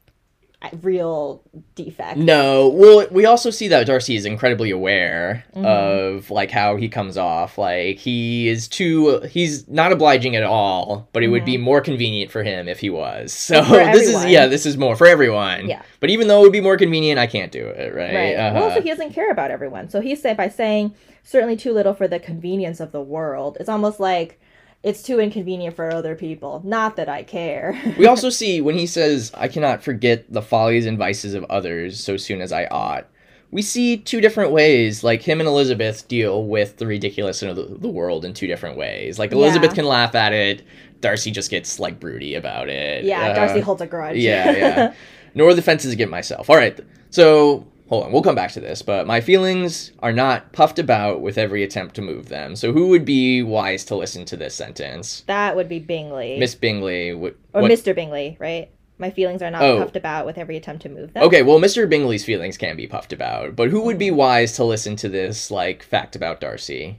[0.82, 1.42] real
[1.76, 2.18] defect.
[2.18, 5.64] No, well, we also see that Darcy is incredibly aware Mhm.
[5.64, 7.56] of like how he comes off.
[7.58, 12.30] Like he is too, he's not obliging at all, but it would be more convenient
[12.32, 13.32] for him if he was.
[13.48, 13.92] So Mm-hmm.
[13.92, 15.68] This is yeah, this is more for everyone.
[15.68, 15.82] Yeah.
[16.00, 17.94] But even though it would be more convenient, I can't do it.
[17.94, 18.14] Right.
[18.14, 18.34] Right.
[18.34, 18.64] Uh-huh.
[18.64, 19.88] also he doesn't care about everyone.
[19.88, 23.56] So he said by saying certainly too little for the convenience of the world.
[23.60, 24.40] It's almost like
[24.82, 26.62] it's too inconvenient for other people.
[26.64, 27.80] Not that I care.
[27.98, 32.02] we also see when he says, I cannot forget the follies and vices of others
[32.02, 33.06] so soon as I ought.
[33.50, 37.76] We see two different ways, like him and Elizabeth deal with the ridiculousness of the,
[37.78, 39.18] the world in two different ways.
[39.18, 39.74] Like Elizabeth Yeah.
[39.76, 40.62] can laugh at it,
[41.00, 43.04] Darcy just gets like broody about it.
[43.04, 44.16] yeah, Uh, Darcy holds a grudge.
[44.18, 44.94] yeah, yeah.
[45.34, 46.50] Nor the fences against myself.
[46.50, 46.78] All right,
[47.10, 48.82] so hold on, we'll come back to this.
[48.82, 52.54] But my feelings are not puffed about with every attempt to move them.
[52.56, 55.22] So who would be wise to listen to this sentence?
[55.26, 56.38] that would be Bingley.
[56.38, 57.14] Miss Bingley.
[57.14, 57.94] What, or what- Mr.
[57.94, 58.70] Bingley, right?
[59.00, 59.78] My feelings are not Oh.
[59.78, 61.22] puffed about with every attempt to move them.
[61.22, 61.88] Okay, well, Mr.
[61.88, 65.52] Bingley's feelings can be puffed about, but who would be wise to listen to this
[65.52, 66.98] like fact about Darcy?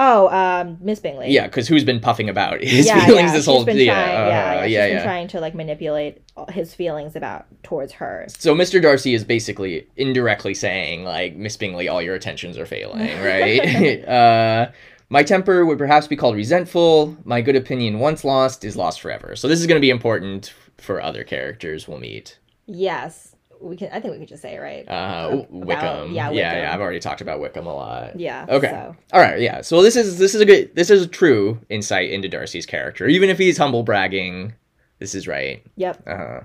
[0.00, 1.30] Oh, um, Miss Bingley.
[1.32, 3.32] Yeah, because who's been puffing about his yeah, feelings yeah.
[3.32, 5.02] this she's whole been yeah, trying, uh, yeah, yeah, she's yeah, been yeah.
[5.02, 8.26] trying to like manipulate his feelings about towards her.
[8.28, 8.80] So Mr.
[8.80, 14.04] Darcy is basically indirectly saying like Miss Bingley, all your attentions are failing, right?
[14.08, 14.70] uh,
[15.10, 17.16] my temper would perhaps be called resentful.
[17.24, 19.34] My good opinion, once lost, is lost forever.
[19.34, 22.38] So this is going to be important for other characters we'll meet.
[22.66, 23.27] Yes,
[23.60, 23.90] we can.
[23.92, 24.84] I think we could just say it right.
[24.88, 26.12] Uh, About- Wickham.
[26.12, 26.36] yeah, yeah, Wickham.
[26.62, 26.74] yeah.
[26.74, 28.18] I've already talked about Wickham a lot.
[28.18, 28.46] yeah.
[28.48, 28.70] Okay.
[28.70, 28.96] So.
[29.12, 29.40] All right.
[29.40, 29.60] Yeah.
[29.62, 33.06] So this is this is a good this is a true insight into Darcy's character.
[33.06, 34.54] Even if he's humble bragging,
[34.98, 35.62] this is right.
[35.76, 36.02] Yep.
[36.06, 36.40] Uh,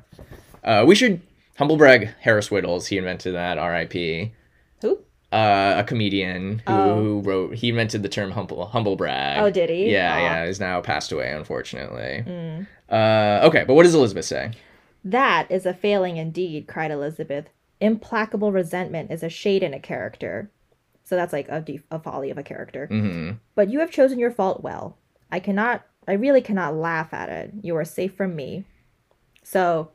[0.63, 1.21] uh, we should
[1.57, 2.87] humble brag Harris Wittels.
[2.87, 3.57] He invented that.
[3.57, 4.31] R.I.P.
[4.81, 4.99] Who?
[5.31, 7.21] Uh, a comedian who Oh.
[7.23, 7.55] wrote.
[7.55, 9.41] He invented the term humble humble brag.
[9.41, 9.91] Oh, did he?
[9.91, 10.19] Yeah, Aw.
[10.19, 10.45] yeah.
[10.47, 12.23] He's now passed away, unfortunately.
[12.27, 12.67] Mm.
[12.89, 13.63] Uh, okay.
[13.65, 14.51] But what does Elizabeth say?
[15.03, 17.45] That is a failing indeed, cried Elizabeth.
[17.81, 20.49] Implacable resentment is a shade in a character.
[21.03, 22.87] So that's like a, def- a folly of a character.
[22.87, 24.97] hmm But you have chosen your fault well.
[25.31, 27.51] I cannot, I really cannot laugh at it.
[27.61, 28.65] You are safe from me.
[29.43, 29.91] So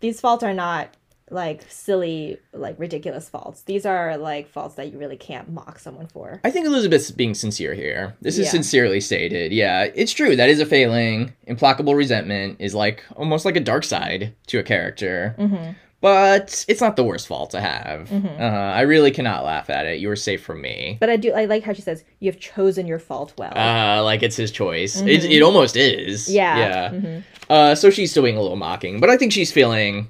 [0.00, 0.96] these faults are not
[1.30, 3.62] like silly, like ridiculous faults.
[3.62, 6.40] These are like faults that you really can't mock someone for.
[6.44, 8.16] I think Elizabeth's being sincere here.
[8.20, 8.50] This is Yeah.
[8.52, 9.52] sincerely stated.
[9.52, 10.36] Yeah, it's true.
[10.36, 11.32] That is a failing.
[11.46, 15.72] Implacable resentment is like almost like a dark side to a character, Mm-hmm.
[16.00, 18.08] but it's not the worst fault to have.
[18.08, 18.40] Mhm.
[18.40, 20.00] Uh, I really cannot laugh at it.
[20.00, 20.96] You are safe from me.
[20.98, 23.52] But I do, I like how she says, you have chosen your fault well.
[23.56, 25.00] Uh, like it's his choice.
[25.00, 25.30] It, Mhm.
[25.30, 26.28] it almost is.
[26.32, 26.58] yeah.
[26.58, 26.90] Yeah.
[26.90, 27.22] Mhm.
[27.48, 30.08] Uh, so she's being a little mocking, but I think she's feeling.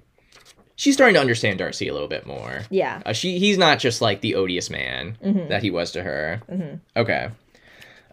[0.81, 2.63] She's starting to understand Darcy a little bit more.
[2.71, 3.03] Yeah.
[3.05, 5.51] Uh, she he's not just like the odious man Mhm.
[5.51, 6.41] that he was to her.
[6.49, 7.29] hmm Okay.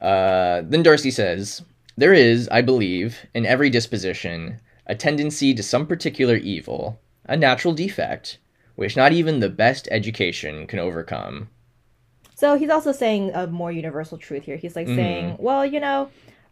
[0.02, 1.62] Uh, then Darcy says,
[1.96, 7.74] There is, I believe, in every disposition, a tendency to some particular evil, a natural
[7.74, 8.38] defect,
[8.76, 11.48] which not even the best education can overcome.
[12.36, 14.58] So he's also saying a more universal truth here.
[14.58, 14.96] He's like Mhm.
[14.96, 16.10] saying, well, you know,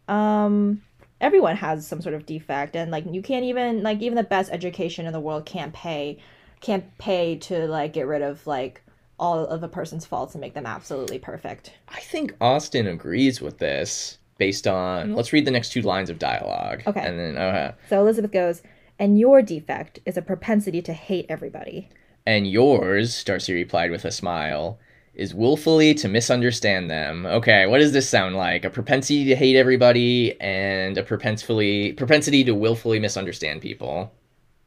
[0.08, 0.80] um,
[1.20, 4.50] everyone has some sort of defect, and like you can't even like even the best
[4.52, 6.18] education in the world can't pay,
[6.60, 8.82] can't pay to like get rid of like
[9.18, 11.72] all of a person's faults and make them absolutely perfect.
[11.88, 15.14] I think Austen agrees with this based on.
[15.14, 16.82] Let's read the next two lines of dialogue.
[16.86, 17.00] Okay.
[17.00, 18.62] And then, uh, So Elizabeth goes,
[18.98, 21.88] and your defect is a propensity to hate everybody.
[22.26, 24.78] and yours, Darcy replied with a smile,
[25.16, 27.26] is willfully to misunderstand them.
[27.26, 28.64] Okay, what does this sound like?
[28.64, 34.12] A propensity to hate everybody and a propensity propensity to willfully misunderstand people.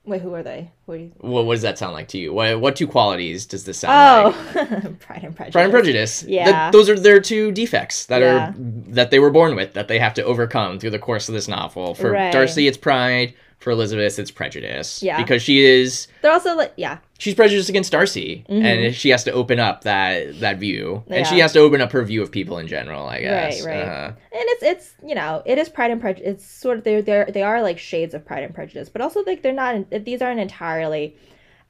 [0.06, 0.72] Wait, who are they?
[0.86, 1.12] Who are you?
[1.18, 2.34] What, what does that sound like to you?
[2.34, 4.86] What what two qualities does this sound oh, like?
[4.86, 5.52] Oh, Pride and Prejudice.
[5.54, 6.24] Pride and Prejudice.
[6.28, 6.46] Yeah.
[6.52, 8.50] That- those are their two defects that Yeah.
[8.50, 11.36] are that they were born with that they have to overcome through the course of
[11.36, 11.94] this novel.
[11.94, 12.34] For Right.
[12.34, 13.34] Darcy, it's pride.
[13.60, 15.04] For Elizabeth, it's prejudice.
[15.04, 15.18] Yeah.
[15.22, 18.64] Because she is They're also like, yeah, she's prejudiced against Darcy, Mhm.
[18.64, 21.92] and she has to open up that that view, and she has to open up
[21.92, 23.06] her view of people in general.
[23.08, 23.66] I guess.
[23.66, 23.84] Right, right.
[23.84, 24.06] Uh-huh.
[24.08, 26.36] and it's it's you know it is Pride and Prejudice.
[26.36, 29.24] It's sort of they're they they are like shades of Pride and Prejudice, but also
[29.26, 29.90] like they're not.
[30.06, 31.16] These aren't entirely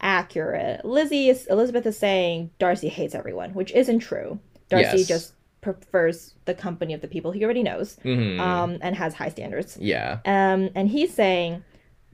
[0.02, 0.86] accurate.
[0.86, 4.40] Lizzie is Elizabeth is saying Darcy hates everyone, which isn't true.
[4.70, 5.08] Darcy Yes.
[5.08, 8.40] just prefers the company of the people he already knows, Mhm.
[8.40, 9.78] um, and has high standards.
[9.82, 11.64] yeah, Um, and he's saying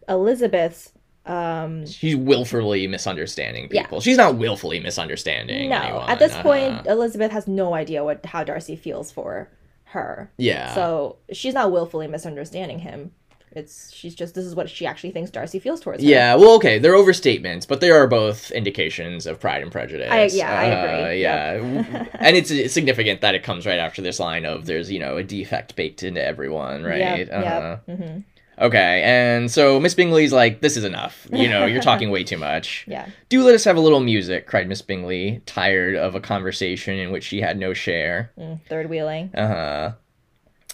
[0.10, 0.92] Elizabeth's
[1.26, 3.82] um she's willfully misunderstanding Yeah.
[3.84, 4.00] people.
[4.02, 5.70] She's not willfully misunderstanding.
[5.70, 6.10] no anyone.
[6.10, 6.44] at this Uh-huh.
[6.44, 9.50] point Elizabeth has no idea what how Darcy feels for
[9.86, 10.32] her.
[10.38, 10.74] yeah.
[10.76, 13.12] So she's not willfully misunderstanding him.
[13.54, 16.10] It's she's just this is what she actually thinks Darcy feels towards her.
[16.10, 20.12] Yeah, well, okay, they're overstatements, but they are both indications of Pride and Prejudice.
[20.12, 21.22] I- yeah, I Uh, agree.
[21.22, 25.00] yeah, and it's it's significant that it comes right after this line of "there's you
[25.00, 27.00] know a defect baked into everyone," right?
[27.00, 27.78] Yep, Uh-huh.
[27.88, 27.98] yep.
[28.00, 28.18] hmm
[28.60, 31.28] Okay, and so Miss Bingley's like, "This is enough.
[31.32, 32.86] You know, you're talking way too much.
[32.88, 33.08] Yeah.
[33.30, 37.12] Do let us have a little music," cried Miss Bingley, tired of a conversation in
[37.12, 38.32] which she had no share.
[38.40, 39.32] Mm, third wheeling.
[39.36, 39.92] Uh huh.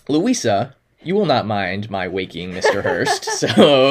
[0.08, 2.84] Louisa, you will not mind my waking Mr.
[2.84, 3.26] Hurst.
[3.26, 3.48] So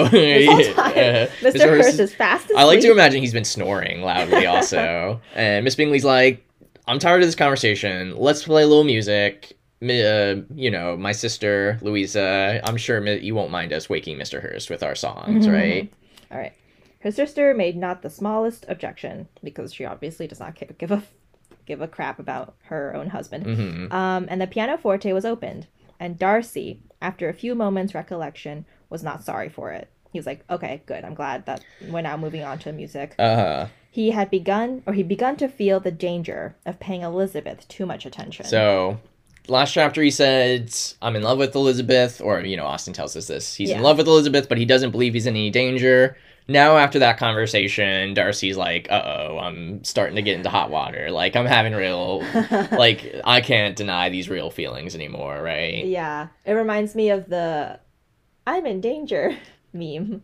[0.09, 1.61] This whole time, uh, Mr.
[1.69, 2.59] Hurst is fast asleep.
[2.59, 5.21] I like to imagine he's been snoring loudly also.
[5.35, 6.45] and Miss Bingley's like,
[6.87, 8.17] I'm tired of this conversation.
[8.17, 9.57] Let's play a little music.
[9.83, 14.43] Uh, you know, my sister, Louisa, I'm sure you won't mind us waking Mr.
[14.43, 15.91] Hurst with our songs, right?
[16.31, 16.53] All right.
[17.01, 21.03] Her sister made not the smallest objection because she obviously does not give a
[21.67, 23.45] give a crap about her own husband.
[23.47, 25.67] hmm Um, and the pianoforte was opened,
[25.99, 29.89] and Darcy, after a few moments' recollection, was not sorry for it.
[30.13, 31.05] He was like, "Okay, good.
[31.05, 33.69] I'm glad that we're now moving on to music." Uh-huh.
[33.91, 38.05] He had begun, or he begun to feel the danger of paying Elizabeth too much
[38.05, 38.45] attention.
[38.45, 39.01] So,
[39.49, 40.73] last chapter he said,
[41.03, 43.55] I'm in love with Elizabeth, or, you know, Austen tells us this.
[43.55, 46.17] He's in love with Elizabeth, but he doesn't believe he's in any danger.
[46.49, 51.11] Now, after that conversation, Darcy's like, uh oh, I'm starting to get into hot water.
[51.11, 52.21] Like, I'm having real,
[52.73, 55.85] like, I can't deny these real feelings anymore, right?
[55.85, 57.79] yeah, it reminds me of the
[58.47, 59.37] "I'm in danger"
[59.73, 60.23] meme.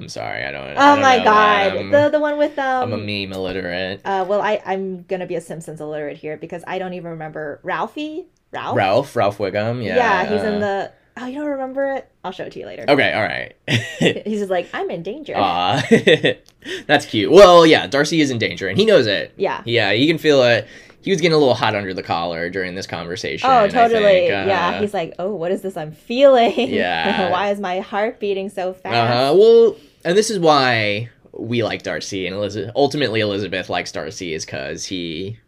[0.00, 0.62] I'm sorry, I don't.
[0.62, 2.84] I Oh don't my god, the the one with um.
[2.84, 4.00] I'm a meme illiterate.
[4.04, 7.58] Uh, well, I I'm gonna be a Simpsons illiterate here because I don't even remember
[7.62, 8.26] Ralphie.
[8.52, 8.76] Ralph.
[8.76, 9.96] Ralph, Ralph Wiggum, yeah.
[9.96, 10.92] Yeah, he's in the.
[11.20, 12.08] Oh, you don't remember it?
[12.22, 12.84] I'll show it to you later.
[12.88, 13.52] Okay, all right.
[14.24, 15.34] He's just like, I'm in danger.
[15.36, 15.82] Aw,
[16.86, 17.32] that's cute.
[17.32, 19.32] Well, yeah, Darcy is in danger, and he knows it.
[19.36, 19.62] yeah.
[19.64, 20.68] Yeah, he can feel it.
[21.02, 23.50] He was getting a little hot under the collar during this conversation.
[23.50, 24.30] Oh, totally.
[24.30, 24.80] Uh, yeah.
[24.80, 26.54] He's like, oh, what is this I'm feeling?
[26.72, 27.30] Yeah.
[27.32, 28.94] Why is my heart beating so fast?
[28.94, 29.34] Uh-huh.
[29.36, 29.76] Well,
[30.08, 32.72] and this is why we like Darcy, and Elizabeth.
[32.74, 35.38] Ultimately, Elizabeth likes Darcy is because he,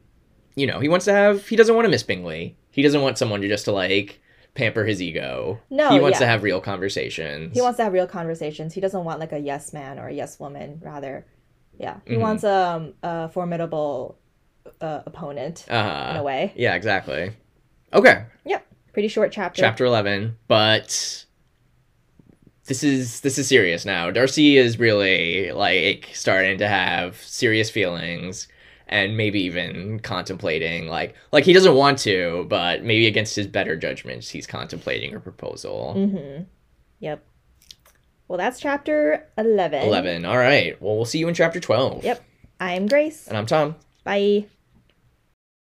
[0.54, 1.46] you know, he wants to have.
[1.48, 2.56] He doesn't want to miss Bingley.
[2.70, 4.20] He doesn't want someone to just to like
[4.54, 5.58] pamper his ego.
[5.70, 7.54] No, he wants to have real conversations.
[7.54, 8.74] He wants to have real conversations.
[8.74, 11.26] He doesn't want like a yes man or a yes woman, rather.
[11.78, 11.96] Yeah.
[12.06, 12.20] He Mhm.
[12.20, 14.18] wants um, a formidable
[14.82, 16.22] uh, opponent in a Uh-huh.
[16.22, 16.52] way.
[16.54, 17.32] Yeah, exactly.
[17.94, 18.66] Okay, Yep.
[18.92, 19.62] Pretty short chapter.
[19.62, 21.24] chapter 11 but
[22.66, 28.46] this is this is serious now darcy is really like starting to have serious feelings
[28.86, 33.76] and maybe even contemplating like like he doesn't want to but maybe against his better
[33.76, 36.42] judgments he's contemplating a proposal Mm-hmm.
[37.00, 37.24] Yep.
[38.28, 39.82] Well, that's chapter 11.
[39.82, 42.24] 11 all right well we'll see you in chapter 12 Yep.
[42.60, 43.26] I'm Grace.
[43.26, 44.46] and i'm tom Bye.